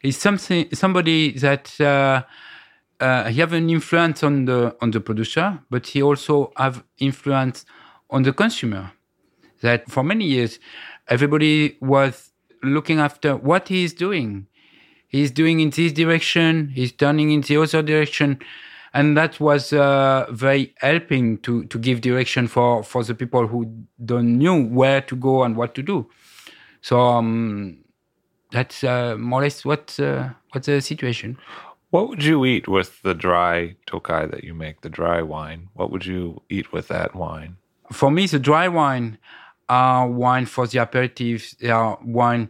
is 0.04 0.18
something 0.18 0.68
somebody 0.74 1.32
that 1.40 1.80
uh, 1.82 2.24
uh, 3.00 3.26
he 3.26 3.40
have 3.40 3.54
an 3.54 3.70
influence 3.70 4.24
on 4.24 4.46
the 4.46 4.76
on 4.82 4.92
the 4.92 5.00
producer, 5.00 5.60
but 5.70 5.88
he 5.88 6.02
also 6.02 6.52
have 6.56 6.84
influence 7.00 7.66
on 8.10 8.24
the 8.24 8.34
consumer. 8.34 8.92
That 9.62 9.90
for 9.90 10.04
many 10.04 10.26
years, 10.26 10.60
everybody 11.08 11.78
was 11.82 12.32
looking 12.64 13.00
after 13.00 13.36
what 13.36 13.68
he 13.68 13.84
is 13.84 13.94
doing. 13.94 14.48
He's 15.08 15.32
doing 15.32 15.60
in 15.60 15.70
this 15.70 15.94
direction. 15.94 16.70
He's 16.70 16.92
turning 16.92 17.32
in 17.32 17.42
the 17.42 17.58
other 17.58 17.82
direction 17.82 18.40
and 18.96 19.18
that 19.18 19.42
was 19.42 19.74
uh, 19.74 20.26
very 20.32 20.74
helping 20.78 21.38
to 21.40 21.66
to 21.66 21.78
give 21.78 22.00
direction 22.00 22.48
for 22.48 22.82
for 22.82 23.04
the 23.04 23.14
people 23.14 23.46
who 23.46 23.66
don't 24.06 24.38
knew 24.38 24.66
where 24.80 25.02
to 25.02 25.16
go 25.18 25.44
and 25.44 25.58
what 25.58 25.76
to 25.76 25.84
do. 25.84 26.10
So 26.82 27.02
um, 27.02 27.84
that's 28.52 28.84
uh, 28.84 29.18
more 29.18 29.42
or 29.42 29.44
less 29.44 29.66
what 29.66 30.00
uh, 30.00 30.30
what's 30.52 30.68
the 30.68 30.82
situation. 30.82 31.38
What 31.90 32.08
would 32.10 32.24
you 32.24 32.46
eat 32.46 32.68
with 32.68 33.02
the 33.02 33.14
dry 33.14 33.76
tokai 33.86 34.28
that 34.28 34.44
you 34.44 34.54
make, 34.54 34.82
the 34.82 34.90
dry 34.90 35.22
wine? 35.22 35.68
What 35.74 35.92
would 35.92 36.06
you 36.06 36.42
eat 36.50 36.72
with 36.72 36.88
that 36.88 37.16
wine? 37.16 37.58
For 37.92 38.10
me, 38.10 38.28
the 38.28 38.40
dry 38.40 38.68
wine 38.70 39.18
are 39.70 40.08
wine 40.08 40.46
for 40.46 40.68
the 40.68 40.80
aperitifs. 40.80 41.58
They 41.58 41.70
are 41.70 41.98
wine 42.04 42.50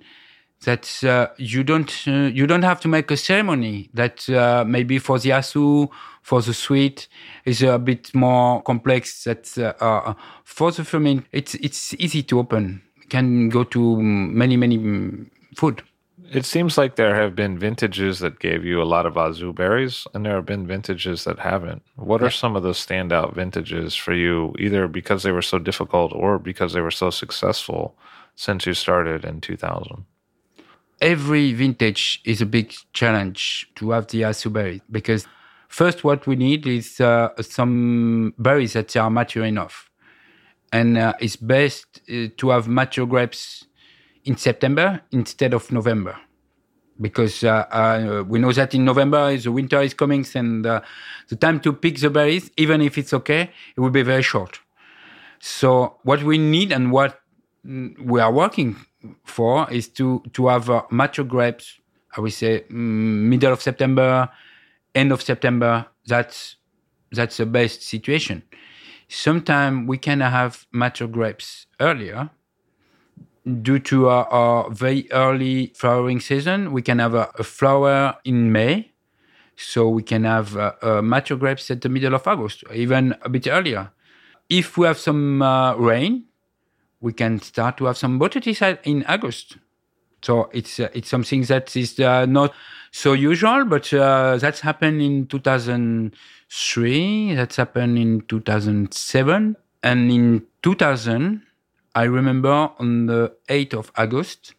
that 0.65 1.03
uh, 1.03 1.27
you 1.37 1.63
don't 1.63 1.91
uh, 2.07 2.29
you 2.33 2.47
don't 2.47 2.63
have 2.63 2.79
to 2.81 2.87
make 2.87 3.09
a 3.11 3.17
ceremony. 3.17 3.89
That 3.93 4.27
uh, 4.29 4.65
maybe 4.67 4.99
for 4.99 5.19
the 5.19 5.29
aszú 5.29 5.89
for 6.21 6.41
the 6.41 6.53
sweet 6.53 7.07
is 7.45 7.61
a 7.61 7.79
bit 7.79 8.13
more 8.13 8.61
complex. 8.63 9.23
That 9.23 9.57
uh, 9.57 9.73
uh, 9.83 10.13
for 10.43 10.71
the 10.71 10.83
Furmint, 10.83 11.25
it's 11.31 11.55
it's 11.55 11.93
easy 11.95 12.23
to 12.23 12.39
open. 12.39 12.81
Can 13.09 13.49
go 13.49 13.63
to 13.63 14.01
many 14.01 14.57
many 14.57 14.77
mm, 14.77 15.29
food. 15.55 15.83
It 16.31 16.45
seems 16.45 16.77
like 16.77 16.95
there 16.95 17.15
have 17.15 17.35
been 17.35 17.57
vintages 17.57 18.19
that 18.19 18.39
gave 18.39 18.65
you 18.65 18.81
a 18.81 18.83
lot 18.83 19.05
of 19.05 19.13
aszú 19.13 19.53
berries, 19.53 20.07
and 20.13 20.25
there 20.25 20.35
have 20.35 20.45
been 20.45 20.67
vintages 20.67 21.23
that 21.23 21.39
haven't. 21.39 21.83
What 21.95 22.23
are 22.23 22.31
some 22.31 22.55
of 22.55 22.63
those 22.63 22.83
standout 22.83 23.35
vintages 23.35 23.95
for 23.95 24.13
you, 24.13 24.53
either 24.59 24.87
because 24.87 25.23
they 25.23 25.31
were 25.31 25.41
so 25.41 25.59
difficult 25.59 26.13
or 26.13 26.39
because 26.39 26.73
they 26.73 26.81
were 26.81 26.91
so 26.91 27.09
successful 27.09 27.95
since 28.35 28.65
you 28.65 28.73
started 28.73 29.23
in 29.23 29.41
2000? 29.41 30.05
Every 31.01 31.53
vintage 31.53 32.21
is 32.25 32.41
a 32.41 32.45
big 32.45 32.73
challenge 32.93 33.69
to 33.75 33.91
have 33.91 34.07
the 34.07 34.21
aszú 34.21 34.51
berries 34.51 34.81
because 34.89 35.27
First, 35.75 36.05
what 36.05 36.25
we 36.25 36.37
need 36.37 36.65
is 36.65 37.01
uh, 37.01 37.29
some 37.41 38.33
berries 38.37 38.73
that 38.73 38.95
are 38.95 39.09
mature 39.09 39.43
enough. 39.43 39.91
And 40.71 40.97
uh, 40.97 41.13
it's 41.19 41.35
best 41.35 42.01
uh, 42.09 42.27
to 42.37 42.49
have 42.49 42.69
mature 42.69 43.05
grapes 43.05 43.65
in 44.25 44.37
September 44.37 45.01
instead 45.11 45.53
of 45.53 45.71
November. 45.71 46.17
Because 46.99 47.43
uh, 47.43 47.65
uh, 47.71 48.23
we 48.27 48.39
know 48.39 48.51
that 48.53 48.73
in 48.73 48.85
November 48.85 49.35
the 49.37 49.51
winter 49.51 49.81
is 49.81 49.93
coming, 49.93 50.25
and 50.33 50.65
uh, 50.65 50.81
the 51.27 51.35
time 51.35 51.59
to 51.61 51.73
pick 51.73 51.99
the 51.99 52.09
berries, 52.09 52.49
even 52.57 52.81
if 52.81 52.97
it's 52.97 53.13
okay, 53.13 53.51
it 53.75 53.79
will 53.79 53.89
be 53.89 54.01
very 54.01 54.23
short. 54.23 54.59
So 55.39 55.97
what 56.03 56.23
we 56.23 56.37
need 56.37 56.71
and 56.71 56.91
what 56.91 57.19
we 57.63 58.19
are 58.21 58.31
working 58.31 58.77
for 59.25 59.69
is 59.71 59.89
to 59.89 60.23
to 60.33 60.47
have 60.47 60.69
mature 60.89 61.25
grapes. 61.25 61.79
I 62.17 62.21
would 62.21 62.33
say 62.33 62.63
mm, 62.69 63.27
middle 63.29 63.51
of 63.51 63.61
September, 63.61 64.29
end 64.93 65.11
of 65.11 65.21
September, 65.21 65.85
that's 66.05 66.55
that's 67.11 67.37
the 67.37 67.45
best 67.45 67.83
situation. 67.83 68.43
Sometimes 69.09 69.87
we 69.87 69.97
can 69.97 70.21
have 70.21 70.65
mature 70.71 71.07
grapes 71.09 71.67
earlier 71.79 72.29
due 73.61 73.79
to 73.79 74.09
our, 74.09 74.25
our, 74.27 74.69
very 74.71 75.11
early 75.11 75.71
flowering 75.75 76.19
season. 76.19 76.71
We 76.71 76.81
can 76.81 76.97
have 76.99 77.13
a, 77.13 77.29
a 77.37 77.43
flower 77.43 78.15
in 78.23 78.51
May, 78.51 78.91
so 79.55 79.87
we 79.87 80.03
can 80.03 80.23
have 80.23 80.57
uh, 80.57 80.73
uh, 80.81 81.01
mature 81.01 81.37
grapes 81.37 81.69
at 81.71 81.81
the 81.81 81.89
middle 81.89 82.15
of 82.15 82.27
August, 82.27 82.63
even 82.73 83.15
a 83.21 83.29
bit 83.29 83.47
earlier. 83.47 83.91
If 84.49 84.77
we 84.77 84.87
have 84.87 84.97
some 84.97 85.41
uh, 85.41 85.75
rain, 85.75 86.25
we 87.01 87.13
can 87.13 87.39
start 87.41 87.77
to 87.77 87.85
have 87.85 87.97
some 87.97 88.19
botrytis 88.19 88.77
in 88.83 89.05
August. 89.07 89.57
So 90.21 90.49
it's 90.53 90.79
uh, 90.79 90.89
it's 90.93 91.09
something 91.09 91.41
that 91.43 91.75
is 91.75 91.99
uh, 91.99 92.25
not 92.25 92.53
so 92.91 93.13
usual, 93.13 93.65
but 93.65 93.93
uh, 93.93 94.37
that's 94.37 94.61
happened 94.61 95.01
in 95.01 95.27
2003. 95.27 97.35
That's 97.35 97.57
happened 97.57 97.97
in 97.99 98.21
2007, 98.21 99.57
and 99.83 100.11
in 100.11 100.43
2000, 100.63 101.41
I 101.95 102.03
remember 102.03 102.71
on 102.77 103.05
the 103.05 103.33
8th 103.47 103.73
of 103.73 103.91
August, 103.95 104.53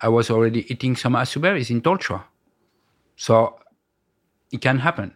I 0.00 0.08
was 0.08 0.30
already 0.30 0.70
eating 0.70 0.96
some 0.96 1.14
aszú 1.14 1.40
berries 1.40 1.70
in 1.70 1.80
Tolcsva. 1.80 2.24
So 3.16 3.58
it 4.52 4.60
can 4.60 4.80
happen. 4.80 5.14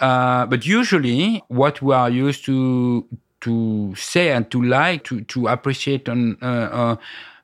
Uh, 0.00 0.46
but 0.46 0.66
usually, 0.66 1.42
what 1.46 1.80
we 1.80 1.94
are 1.94 2.10
used 2.10 2.44
to 2.46 3.06
to 3.42 3.94
say 3.96 4.30
and 4.32 4.50
to 4.50 4.62
like 4.62 5.04
to 5.04 5.20
to 5.22 5.46
appreciate 5.46 6.08
on 6.08 6.36
uh, 6.42 6.46
uh, 6.46 6.96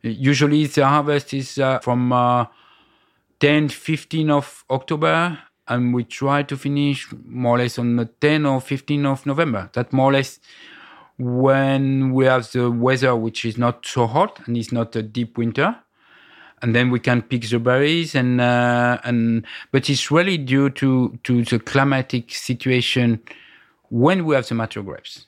usually 0.03 0.66
the 0.66 0.87
harvest 0.87 1.35
is 1.35 1.59
uh, 1.59 1.79
from 1.81 2.12
uh, 2.12 2.46
10, 3.40 3.68
15 3.68 4.31
of 4.31 4.64
October, 4.70 5.38
and 5.68 5.94
we 5.94 6.03
try 6.05 6.42
to 6.42 6.57
finish 6.57 7.09
more 7.24 7.57
or 7.57 7.59
less 7.59 7.79
on 7.79 7.96
the 7.96 8.07
10 8.20 8.46
or 8.46 8.61
15 8.61 9.07
of 9.07 9.27
November. 9.27 9.70
That 9.74 9.92
more 9.92 10.11
or 10.11 10.14
less 10.14 10.40
when 11.18 12.12
we 12.12 12.24
have 12.24 12.50
the 12.52 12.70
weather 12.70 13.16
which 13.16 13.44
is 13.44 13.59
not 13.59 13.85
so 13.85 14.07
hot 14.07 14.40
and 14.46 14.57
it's 14.57 14.72
not 14.72 14.94
a 14.94 15.02
deep 15.02 15.37
winter 15.37 15.76
and 16.62 16.74
then 16.74 16.90
we 16.90 17.00
can 17.00 17.22
pick 17.22 17.42
the 17.48 17.59
berries 17.59 18.14
and 18.14 18.40
uh, 18.40 18.98
and 19.04 19.44
but 19.72 19.88
it's 19.90 20.11
really 20.11 20.38
due 20.38 20.70
to 20.70 21.18
to 21.24 21.44
the 21.44 21.59
climatic 21.59 22.33
situation 22.33 23.20
when 23.90 24.24
we 24.24 24.35
have 24.35 24.46
the 24.48 24.54
mature 24.54 24.83
grapes 24.83 25.26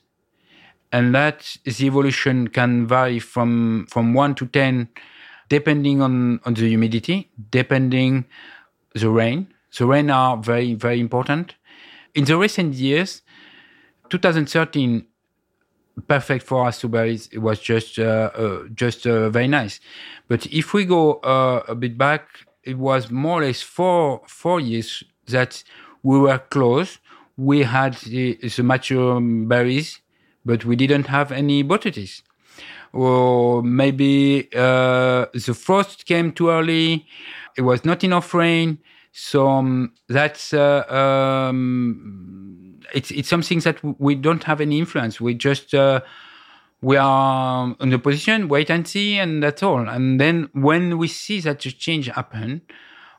and 0.91 1.15
that 1.15 1.57
the 1.65 1.85
evolution 1.85 2.47
can 2.47 2.87
vary 2.87 3.19
from 3.19 3.85
from 3.89 4.13
1 4.13 4.35
to 4.35 4.45
10 4.47 4.89
depending 5.51 6.01
on, 6.01 6.39
on 6.45 6.53
the 6.53 6.69
humidity, 6.69 7.29
depending 7.49 8.23
the 8.95 9.09
rain. 9.09 9.53
The 9.77 9.85
rain 9.85 10.09
are 10.09 10.37
very, 10.37 10.75
very 10.75 11.01
important. 11.01 11.55
In 12.15 12.23
the 12.23 12.37
recent 12.37 12.73
years, 12.75 13.21
2013, 14.09 15.05
perfect 16.07 16.45
for 16.45 16.65
aszú 16.65 16.89
berries. 16.89 17.29
It 17.31 17.39
was 17.39 17.59
just 17.59 17.99
uh, 17.99 18.31
uh, 18.35 18.63
just 18.73 19.05
uh, 19.05 19.29
very 19.29 19.47
nice. 19.47 19.79
But 20.27 20.45
if 20.47 20.73
we 20.73 20.85
go 20.85 21.19
a 21.67 21.75
bit 21.75 21.97
back, 21.97 22.27
it 22.63 22.77
was 22.77 23.11
more 23.11 23.41
or 23.41 23.45
less 23.45 23.61
four 23.61 24.21
four 24.27 24.59
years 24.59 25.03
that 25.27 25.63
we 26.03 26.19
were 26.19 26.39
close. 26.39 26.99
We 27.37 27.63
had 27.63 27.95
the, 27.95 28.35
the 28.35 28.63
mature 28.63 29.19
berries, 29.21 29.99
but 30.45 30.65
we 30.65 30.75
didn't 30.75 31.07
have 31.07 31.31
any 31.31 31.63
botrytis 31.63 32.21
or 32.93 33.63
maybe 33.63 34.49
uh, 34.55 35.25
the 35.33 35.53
frost 35.53 36.05
came 36.05 36.31
too 36.31 36.49
early. 36.49 37.05
It 37.57 37.61
was 37.61 37.85
not 37.85 38.03
enough 38.03 38.33
rain. 38.33 38.79
So 39.13 39.49
um, 39.49 39.93
that's 40.07 40.53
uh, 40.53 40.83
um, 40.89 42.50
it's 42.93 43.11
it's 43.11 43.29
something 43.29 43.59
that 43.59 43.77
we 43.99 44.15
don't 44.15 44.43
have 44.43 44.61
any 44.61 44.79
influence. 44.79 45.19
We 45.19 45.33
just 45.33 45.73
uh, 45.73 46.01
we 46.81 46.97
are 46.97 47.75
in 47.79 47.89
the 47.89 47.99
position, 47.99 48.47
wait 48.47 48.69
and 48.69 48.87
see, 48.87 49.17
and 49.17 49.43
that's 49.43 49.63
all. 49.63 49.87
And 49.87 50.19
then 50.19 50.49
when 50.53 50.97
we 50.97 51.07
see 51.07 51.39
that 51.41 51.65
a 51.65 51.71
change 51.71 52.07
happen, 52.07 52.61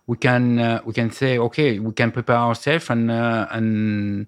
we 0.06 0.16
can 0.16 0.58
uh, 0.58 0.80
we 0.84 0.92
can 0.92 1.10
say, 1.10 1.38
okay, 1.38 1.78
we 1.78 1.92
can 1.92 2.10
prepare 2.10 2.36
ourselves 2.36 2.90
and 2.90 3.10
uh, 3.10 3.46
and 3.50 4.26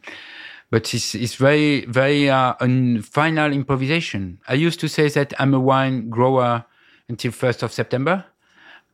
but 0.74 0.92
it's, 0.92 1.14
it's 1.14 1.36
very, 1.36 1.84
very 1.86 2.28
uh, 2.28 2.54
a 2.60 3.00
final 3.00 3.52
improvisation. 3.52 4.40
I 4.48 4.54
used 4.54 4.80
to 4.80 4.88
say 4.88 5.08
that 5.08 5.32
I'm 5.38 5.54
a 5.54 5.60
wine 5.60 6.10
grower 6.10 6.64
until 7.08 7.30
1st 7.30 7.62
of 7.62 7.72
September, 7.72 8.24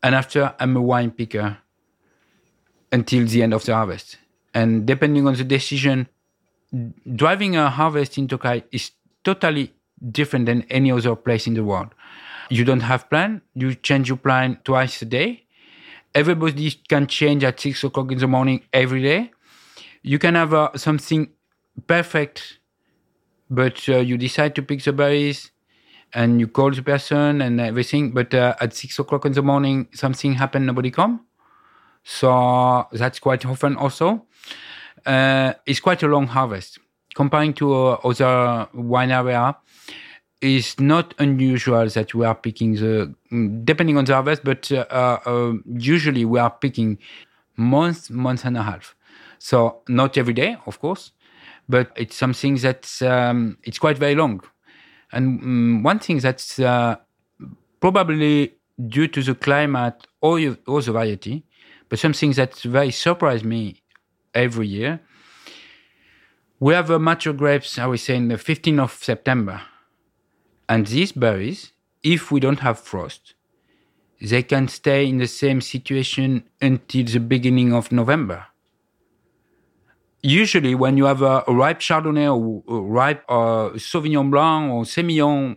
and 0.03 0.15
after 0.15 0.55
I'm 0.59 0.77
a 0.77 0.83
wine 0.83 1.11
picker 1.11 1.57
until 2.93 3.27
the 3.27 3.43
end 3.43 3.55
of 3.55 3.65
the 3.65 3.75
harvest. 3.75 4.19
And 4.53 4.85
depending 4.85 5.27
on 5.27 5.37
the 5.37 5.45
decision, 5.45 6.09
driving 7.15 7.57
a 7.57 7.71
harvest 7.71 8.19
in 8.19 8.29
Tokaj 8.29 8.65
is 8.73 8.93
totally 9.25 9.73
different 10.11 10.47
than 10.47 10.63
any 10.71 10.91
other 10.91 11.15
place 11.17 11.47
in 11.47 11.55
the 11.55 11.65
world. 11.65 11.89
You 12.49 12.65
don't 12.65 12.81
have 12.81 13.09
plan. 13.11 13.43
You 13.55 13.75
change 13.75 14.09
your 14.09 14.17
plan 14.17 14.59
twice 14.65 15.03
a 15.03 15.05
day. 15.05 15.47
Everybody 16.15 16.73
can 16.89 17.07
change 17.07 17.45
at 17.45 17.61
six 17.61 17.85
o'clock 17.85 18.11
in 18.11 18.19
the 18.19 18.27
morning 18.27 18.63
every 18.73 19.03
day. 19.03 19.31
You 20.03 20.19
can 20.19 20.35
have 20.35 20.53
uh, 20.53 20.71
something 20.77 21.31
perfect, 21.87 22.59
but 23.49 23.89
uh, 23.89 23.99
you 23.99 24.17
decide 24.17 24.55
to 24.57 24.63
pick 24.63 24.83
the 24.83 24.93
berries 24.93 25.51
and 26.13 26.41
you 26.41 26.49
call 26.49 26.73
the 26.73 26.83
person 26.83 27.41
and 27.41 27.61
everything. 27.61 28.13
But 28.13 28.35
uh, 28.35 28.57
at 28.61 28.75
six 28.75 28.99
o'clock 28.99 29.25
in 29.25 29.33
the 29.33 29.43
morning, 29.43 29.89
something 29.93 30.35
happened, 30.35 30.67
nobody 30.67 30.91
come. 30.91 31.27
So 32.03 32.89
that's 32.93 33.19
quite 33.21 33.45
often 33.47 33.77
also. 33.77 34.27
Uh, 35.07 35.55
it's 35.67 35.81
quite 35.81 36.03
a 36.03 36.09
long 36.09 36.27
harvest. 36.27 36.79
Comparing 37.15 37.53
to 37.55 37.75
uh, 37.75 37.99
other 38.05 38.69
wine 38.73 39.11
area, 39.11 39.57
it's 40.41 40.79
not 40.81 41.15
unusual 41.19 41.87
that 41.89 42.15
we 42.15 42.25
are 42.25 42.35
picking 42.35 42.75
the, 42.75 43.15
depending 43.65 43.99
on 43.99 44.05
the 44.05 44.15
harvest, 44.15 44.43
but 44.45 44.71
uh, 44.73 44.87
uh, 44.91 45.53
usually 45.67 46.25
we 46.25 46.39
are 46.39 46.51
picking 46.51 46.99
month, 47.57 48.11
month 48.11 48.45
and 48.45 48.57
a 48.57 48.63
half. 48.63 48.95
So 49.39 49.83
not 49.89 50.17
every 50.17 50.35
day, 50.35 50.57
of 50.67 50.81
course, 50.81 51.13
but 51.69 51.91
it's 51.97 52.17
something 52.17 52.57
that's 52.57 53.03
um, 53.03 53.59
it's 53.65 53.79
quite 53.79 53.99
very 53.99 54.15
long. 54.15 54.43
And 55.13 55.43
um, 55.43 55.83
one 55.83 55.99
thing 55.99 56.19
that's 56.19 56.59
uh, 56.59 56.97
probably 57.81 58.55
due 58.89 59.09
to 59.09 59.23
the 59.23 59.35
climate 59.35 60.07
or, 60.21 60.57
or 60.67 60.83
the 60.83 60.93
variety, 60.93 61.45
but 61.89 61.99
something 61.99 62.33
that 62.33 62.57
very 62.61 62.91
surprised 62.91 63.45
me 63.45 63.83
every 64.35 64.67
year. 64.67 65.01
We 66.59 66.75
have 66.75 66.91
a 66.91 66.99
mature 66.99 67.33
grapes, 67.33 67.79
I 67.79 67.87
would 67.87 68.01
say, 68.01 68.17
in 68.17 68.29
the 68.29 68.37
15th 68.37 68.81
of 68.81 68.93
September. 68.93 69.63
And 70.69 70.87
these 70.87 71.13
berries, 71.13 71.73
if 72.03 72.31
we 72.31 72.39
don't 72.39 72.61
have 72.61 72.79
frost, 72.79 73.35
they 74.21 74.43
can 74.43 74.69
stay 74.69 75.09
in 75.09 75.19
the 75.19 75.27
same 75.27 75.61
situation 75.61 76.45
until 76.61 77.05
the 77.05 77.21
beginning 77.21 77.73
of 77.73 77.91
November. 77.91 78.47
Usually, 80.23 80.75
when 80.75 80.99
you 80.99 81.07
have 81.07 81.23
a, 81.23 81.43
ripe 81.49 81.81
Chardonnay 81.81 82.29
or 82.29 82.63
ripe 82.83 83.25
uh, 83.29 83.71
Sauvignon 83.77 84.31
Blanc 84.31 84.71
or 84.71 84.85
Semillon 84.85 85.57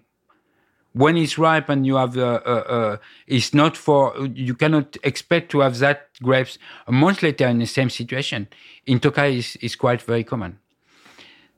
when 0.93 1.17
it's 1.17 1.37
ripe 1.37 1.69
and 1.69 1.85
you 1.85 1.95
have 1.95 2.17
uh, 2.17 2.39
uh, 2.45 2.49
uh, 2.49 2.97
it's 3.27 3.53
not 3.53 3.75
for 3.75 4.15
you 4.33 4.53
cannot 4.53 4.95
expect 5.03 5.51
to 5.51 5.59
have 5.59 5.77
that 5.79 6.09
grapes 6.21 6.57
a 6.87 6.91
month 6.91 7.21
later 7.23 7.47
in 7.47 7.59
the 7.59 7.65
same 7.65 7.89
situation 7.89 8.47
in 8.85 8.99
Tokaj 8.99 9.37
is, 9.37 9.55
is 9.57 9.75
quite 9.75 10.01
very 10.01 10.23
common 10.23 10.59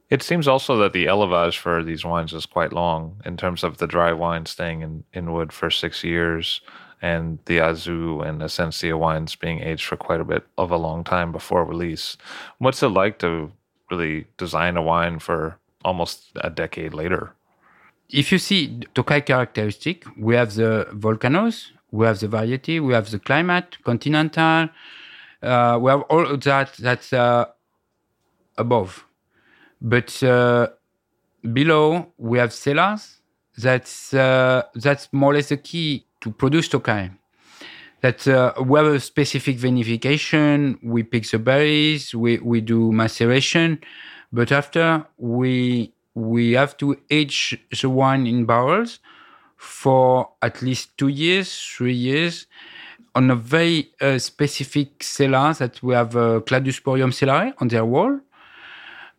it 0.10 0.22
seems 0.22 0.48
also 0.48 0.78
that 0.78 0.94
the 0.94 1.06
élevage 1.06 1.58
for 1.58 1.84
these 1.84 2.06
wines 2.06 2.34
is 2.34 2.46
quite 2.46 2.72
long 2.72 3.22
in 3.26 3.38
terms 3.38 3.64
of 3.64 3.78
the 3.78 3.88
dry 3.88 4.14
wine 4.14 4.46
staying 4.46 4.82
in, 4.82 5.04
in 5.14 5.34
wood 5.34 5.52
for 5.52 5.70
six 5.70 6.04
years 6.04 6.62
and 7.02 7.40
the 7.46 7.58
Aszú 7.58 8.26
and 8.26 8.42
Eszencia 8.42 8.98
wines 8.98 9.36
being 9.36 9.60
aged 9.60 9.86
for 9.86 9.98
quite 9.98 10.22
a 10.22 10.26
bit 10.26 10.46
of 10.58 10.72
a 10.72 10.78
long 10.78 11.04
time 11.04 11.32
before 11.32 11.66
release. 11.66 12.18
What's 12.60 12.82
it 12.82 12.88
like 12.88 13.20
to 13.20 13.52
really 13.92 14.26
design 14.38 14.78
a 14.78 14.82
wine 14.82 15.20
for 15.20 15.60
almost 15.84 16.32
a 16.36 16.50
decade 16.50 16.94
later? 16.94 17.34
If 18.10 18.32
you 18.32 18.38
see 18.38 18.80
Tokaj 18.94 19.26
characteristic, 19.26 20.06
we 20.18 20.36
have 20.36 20.54
the 20.56 20.88
volcanoes, 20.94 21.72
we 21.92 22.06
have 22.06 22.20
the 22.20 22.28
variety, 22.28 22.80
we 22.80 22.94
have 22.94 23.10
the 23.10 23.20
climate, 23.20 23.78
continental, 23.84 24.70
uh, 25.42 25.80
we 25.82 25.92
have 25.92 26.02
all 26.04 26.38
that 26.38 26.74
that's 26.80 27.14
uh, 27.14 27.46
above. 28.58 29.06
But 29.82 30.22
uh, 30.24 30.68
below, 31.54 32.14
we 32.18 32.40
have 32.40 32.54
cellars. 32.54 33.22
That's 33.58 34.14
uh, 34.14 34.64
that's 34.76 35.10
more 35.14 35.32
or 35.32 35.36
less 35.36 35.50
the 35.50 35.58
key 35.58 36.06
to 36.22 36.32
produce 36.32 36.70
Tokaj. 36.70 37.12
That 38.02 38.28
uh, 38.28 38.54
we 38.64 38.80
have 38.80 38.88
a 38.88 39.00
specific 39.00 39.58
vinification. 39.58 40.78
We 40.84 41.04
pick 41.04 41.30
the 41.30 41.40
berries. 41.40 42.14
We 42.14 42.38
we 42.40 42.62
do 42.62 42.92
maceration, 42.92 43.80
but 44.32 44.52
after 44.52 45.06
we 45.18 45.95
we 46.16 46.54
have 46.54 46.78
to 46.78 46.98
age 47.12 47.60
the 47.82 47.90
wine 47.90 48.26
in 48.26 48.46
barrels 48.46 49.00
for 49.58 50.30
at 50.42 50.62
least 50.62 50.98
two 50.98 51.10
years, 51.10 51.54
three 51.58 51.94
years, 51.94 52.48
on 53.14 53.30
a 53.30 53.36
very 53.36 53.92
uh, 54.02 54.18
specific 54.18 55.04
cellar 55.04 55.54
that 55.54 55.82
we 55.84 55.94
have 55.94 56.16
uh, 56.16 56.42
Cladosporium 56.42 57.12
cellare 57.12 57.54
on 57.60 57.68
their 57.68 57.86
wall. 57.86 58.20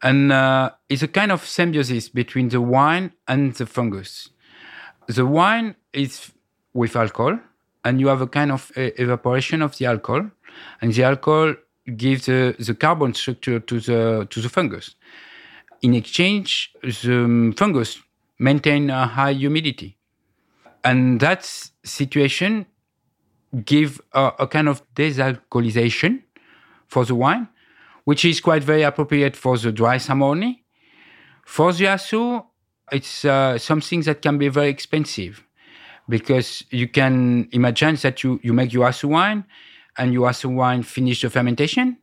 And 0.03 0.33
uh, 0.33 0.71
it's 0.89 1.03
a 1.03 1.09
kind 1.09 1.33
of 1.33 1.47
symbiosis 1.47 2.09
between 2.09 2.49
the 2.49 2.61
wine 2.61 3.13
and 3.29 3.55
the 3.55 3.67
fungus. 3.67 4.29
The 5.07 5.25
wine 5.25 5.77
is 5.93 6.33
with 6.75 6.97
alcohol, 6.97 7.39
and 7.85 8.01
you 8.01 8.09
have 8.09 8.21
a 8.21 8.27
kind 8.27 8.53
of 8.53 8.71
uh, 8.77 8.91
evaporation 8.99 9.63
of 9.63 9.77
the 9.79 9.87
alcohol, 9.87 10.31
and 10.81 10.93
the 10.93 11.05
alcohol 11.05 11.55
gives 11.97 12.27
the 12.27 12.77
carbon 12.79 13.15
structure 13.15 13.61
to 13.61 13.81
the 13.81 14.27
to 14.29 14.41
the 14.41 14.49
fungus. 14.49 14.97
In 15.83 15.95
exchange, 15.95 16.73
the 16.83 17.55
fungus 17.57 17.99
maintain 18.39 18.91
a 18.91 19.07
high 19.07 19.33
humidity. 19.33 19.97
And 20.85 21.21
that 21.21 21.45
situation 21.85 22.67
give 23.65 24.01
a, 24.13 24.33
a 24.41 24.47
kind 24.47 24.69
of 24.69 24.83
desalcoholization 24.95 26.23
for 26.89 27.05
the 27.05 27.15
wine, 27.15 27.49
which 28.05 28.25
is 28.25 28.41
quite 28.41 28.63
very 28.63 28.83
appropriate 28.83 29.37
for 29.37 29.57
the 29.59 29.73
dry 29.73 29.97
Szamorodni. 29.97 30.63
For 31.45 31.73
the 31.73 31.85
Aszú, 31.85 32.45
it's 32.93 33.25
uh, 33.25 33.59
something 33.59 34.03
that 34.03 34.23
can 34.23 34.39
be 34.39 34.49
very 34.49 34.69
expensive 34.69 35.45
because 36.09 36.65
you 36.71 36.89
can 36.89 37.49
imagine 37.53 37.97
that 37.97 38.23
you, 38.23 38.41
you 38.43 38.53
make 38.53 38.73
your 38.73 38.89
Aszú 38.89 39.09
wine 39.09 39.45
and 39.99 40.13
your 40.13 40.29
Aszú 40.29 40.55
wine 40.55 40.83
finish 40.83 41.23
the 41.23 41.31
fermentation. 41.31 41.99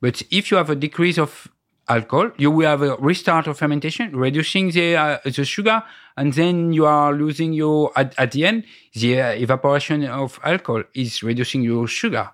But 0.00 0.22
if 0.30 0.50
you 0.50 0.56
have 0.56 0.70
a 0.70 0.76
decrease 0.76 1.18
of 1.18 1.48
alcohol, 1.88 2.30
you 2.36 2.50
will 2.50 2.68
have 2.68 2.82
a 2.82 2.96
restart 2.96 3.46
of 3.46 3.58
fermentation, 3.58 4.14
reducing 4.16 4.70
the 4.70 4.96
uh, 4.96 5.18
the 5.24 5.44
sugar, 5.44 5.82
and 6.16 6.32
then 6.34 6.72
you 6.72 6.86
are 6.86 7.12
losing 7.12 7.52
your 7.52 7.92
at, 7.96 8.14
at 8.18 8.32
the 8.32 8.46
end 8.46 8.64
the 8.94 9.20
uh, 9.20 9.30
evaporation 9.30 10.04
of 10.04 10.38
alcohol 10.44 10.82
is 10.94 11.22
reducing 11.22 11.62
your 11.62 11.86
sugar 11.86 12.30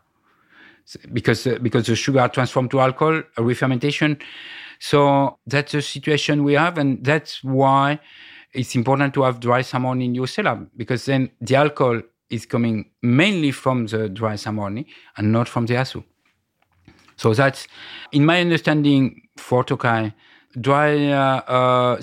because 1.12 1.46
uh, 1.46 1.59
because 1.61 1.86
the 1.86 1.96
sugar 1.96 2.28
transformed 2.28 2.70
to 2.70 2.80
alcohol, 2.80 3.22
a 3.36 3.42
re-fermentation. 3.42 4.18
So 4.80 5.38
that's 5.46 5.72
the 5.72 5.82
situation 5.82 6.44
we 6.44 6.55
have, 6.55 6.78
and 6.78 7.05
that's 7.05 7.42
why 7.42 8.01
it's 8.53 8.74
important 8.74 9.14
to 9.14 9.22
have 9.22 9.40
dry 9.40 9.61
Szamorodni 9.61 10.05
in 10.05 10.14
your 10.14 10.26
cellar 10.26 10.66
because 10.76 11.05
then 11.05 11.30
the 11.40 11.57
alcohol 11.57 12.01
is 12.30 12.46
coming 12.46 12.90
mainly 13.03 13.51
from 13.51 13.86
the 13.86 14.09
dry 14.09 14.34
Szamorodni 14.34 14.86
and 15.16 15.32
not 15.32 15.49
from 15.49 15.66
the 15.66 15.74
aszú. 15.74 16.05
So 17.18 17.34
that's, 17.34 17.66
in 18.12 18.24
my 18.24 18.40
understanding, 18.40 19.28
for 19.36 19.64
Tokaj, 19.64 20.14
dry 20.58 21.12
uh, 21.12 21.42
uh, 21.46 22.00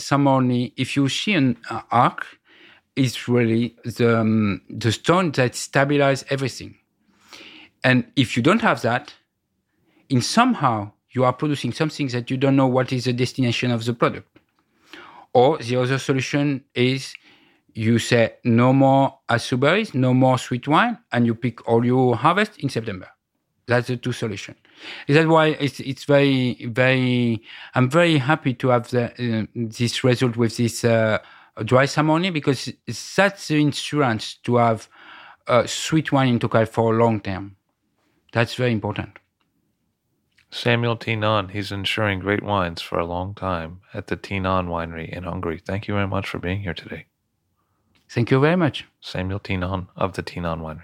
if 0.77 0.95
you 0.95 1.09
see 1.09 1.33
an 1.33 1.57
uh, 1.69 1.81
arc, 1.89 2.27
is 2.95 3.27
really 3.27 3.75
the, 3.83 4.19
um, 4.19 4.61
the 4.69 4.91
stone 4.91 5.31
that 5.31 5.53
stabilizes 5.53 6.23
everything. 6.29 6.75
And 7.83 8.05
if 8.15 8.37
you 8.37 8.43
don't 8.43 8.61
have 8.61 8.81
that, 8.83 9.13
in 10.09 10.21
somehow 10.21 10.91
you 11.11 11.23
are 11.23 11.33
producing 11.33 11.71
something 11.71 12.07
that 12.09 12.29
you 12.29 12.37
don't 12.37 12.55
know 12.55 12.67
what 12.67 12.91
is 12.91 13.05
the 13.05 13.13
destination 13.13 13.71
of 13.71 13.85
the 13.85 13.93
product. 13.93 14.27
Or 15.33 15.57
the 15.57 15.77
other 15.77 15.97
solution 15.97 16.63
is 16.73 17.13
you 17.73 17.99
say 17.99 18.35
no 18.43 18.71
more 18.71 19.19
berries, 19.57 19.93
no 19.93 20.13
more 20.13 20.37
sweet 20.37 20.67
wine, 20.67 20.97
and 21.11 21.25
you 21.25 21.35
pick 21.35 21.67
all 21.67 21.85
your 21.85 22.15
harvest 22.15 22.57
in 22.59 22.69
September. 22.69 23.07
That's 23.65 23.87
the 23.87 23.97
two 23.97 24.13
solutions. 24.13 24.57
That's 25.07 25.27
why 25.27 25.47
it's 25.47 25.79
it's 25.79 26.03
very 26.03 26.65
very. 26.65 27.41
I'm 27.73 27.89
very 27.89 28.17
happy 28.17 28.53
to 28.55 28.69
have 28.69 28.89
the, 28.89 29.05
uh, 29.05 29.45
this 29.55 30.03
result 30.03 30.35
with 30.35 30.57
this 30.57 30.83
uh, 30.83 31.19
dry 31.63 31.85
Szamorodni 31.85 32.31
because 32.33 32.71
that's 33.15 33.47
the 33.47 33.61
insurance 33.61 34.35
to 34.43 34.57
have 34.57 34.89
a 35.47 35.67
sweet 35.67 36.11
wine 36.11 36.29
in 36.29 36.39
Tokaj 36.39 36.67
for 36.67 36.93
a 36.93 36.97
long 36.97 37.19
term. 37.21 37.55
That's 38.33 38.55
very 38.55 38.71
important. 38.71 39.19
Samuel 40.51 40.97
Tinon, 40.97 41.51
he's 41.51 41.71
ensuring 41.71 42.19
great 42.19 42.43
wines 42.43 42.81
for 42.81 42.97
a 42.97 43.05
long 43.05 43.33
time 43.35 43.81
at 43.93 44.07
the 44.07 44.15
Tinon 44.15 44.67
Winery 44.67 45.09
in 45.09 45.23
Hungary. 45.23 45.59
Thank 45.59 45.87
you 45.87 45.93
very 45.93 46.07
much 46.07 46.29
for 46.29 46.39
being 46.39 46.61
here 46.61 46.73
today. 46.73 47.07
Thank 48.09 48.31
you 48.31 48.39
very 48.39 48.55
much. 48.55 48.85
Samuel 49.01 49.39
Tinon 49.39 49.87
of 49.95 50.13
the 50.13 50.23
Tinon 50.23 50.61
Winery. 50.61 50.83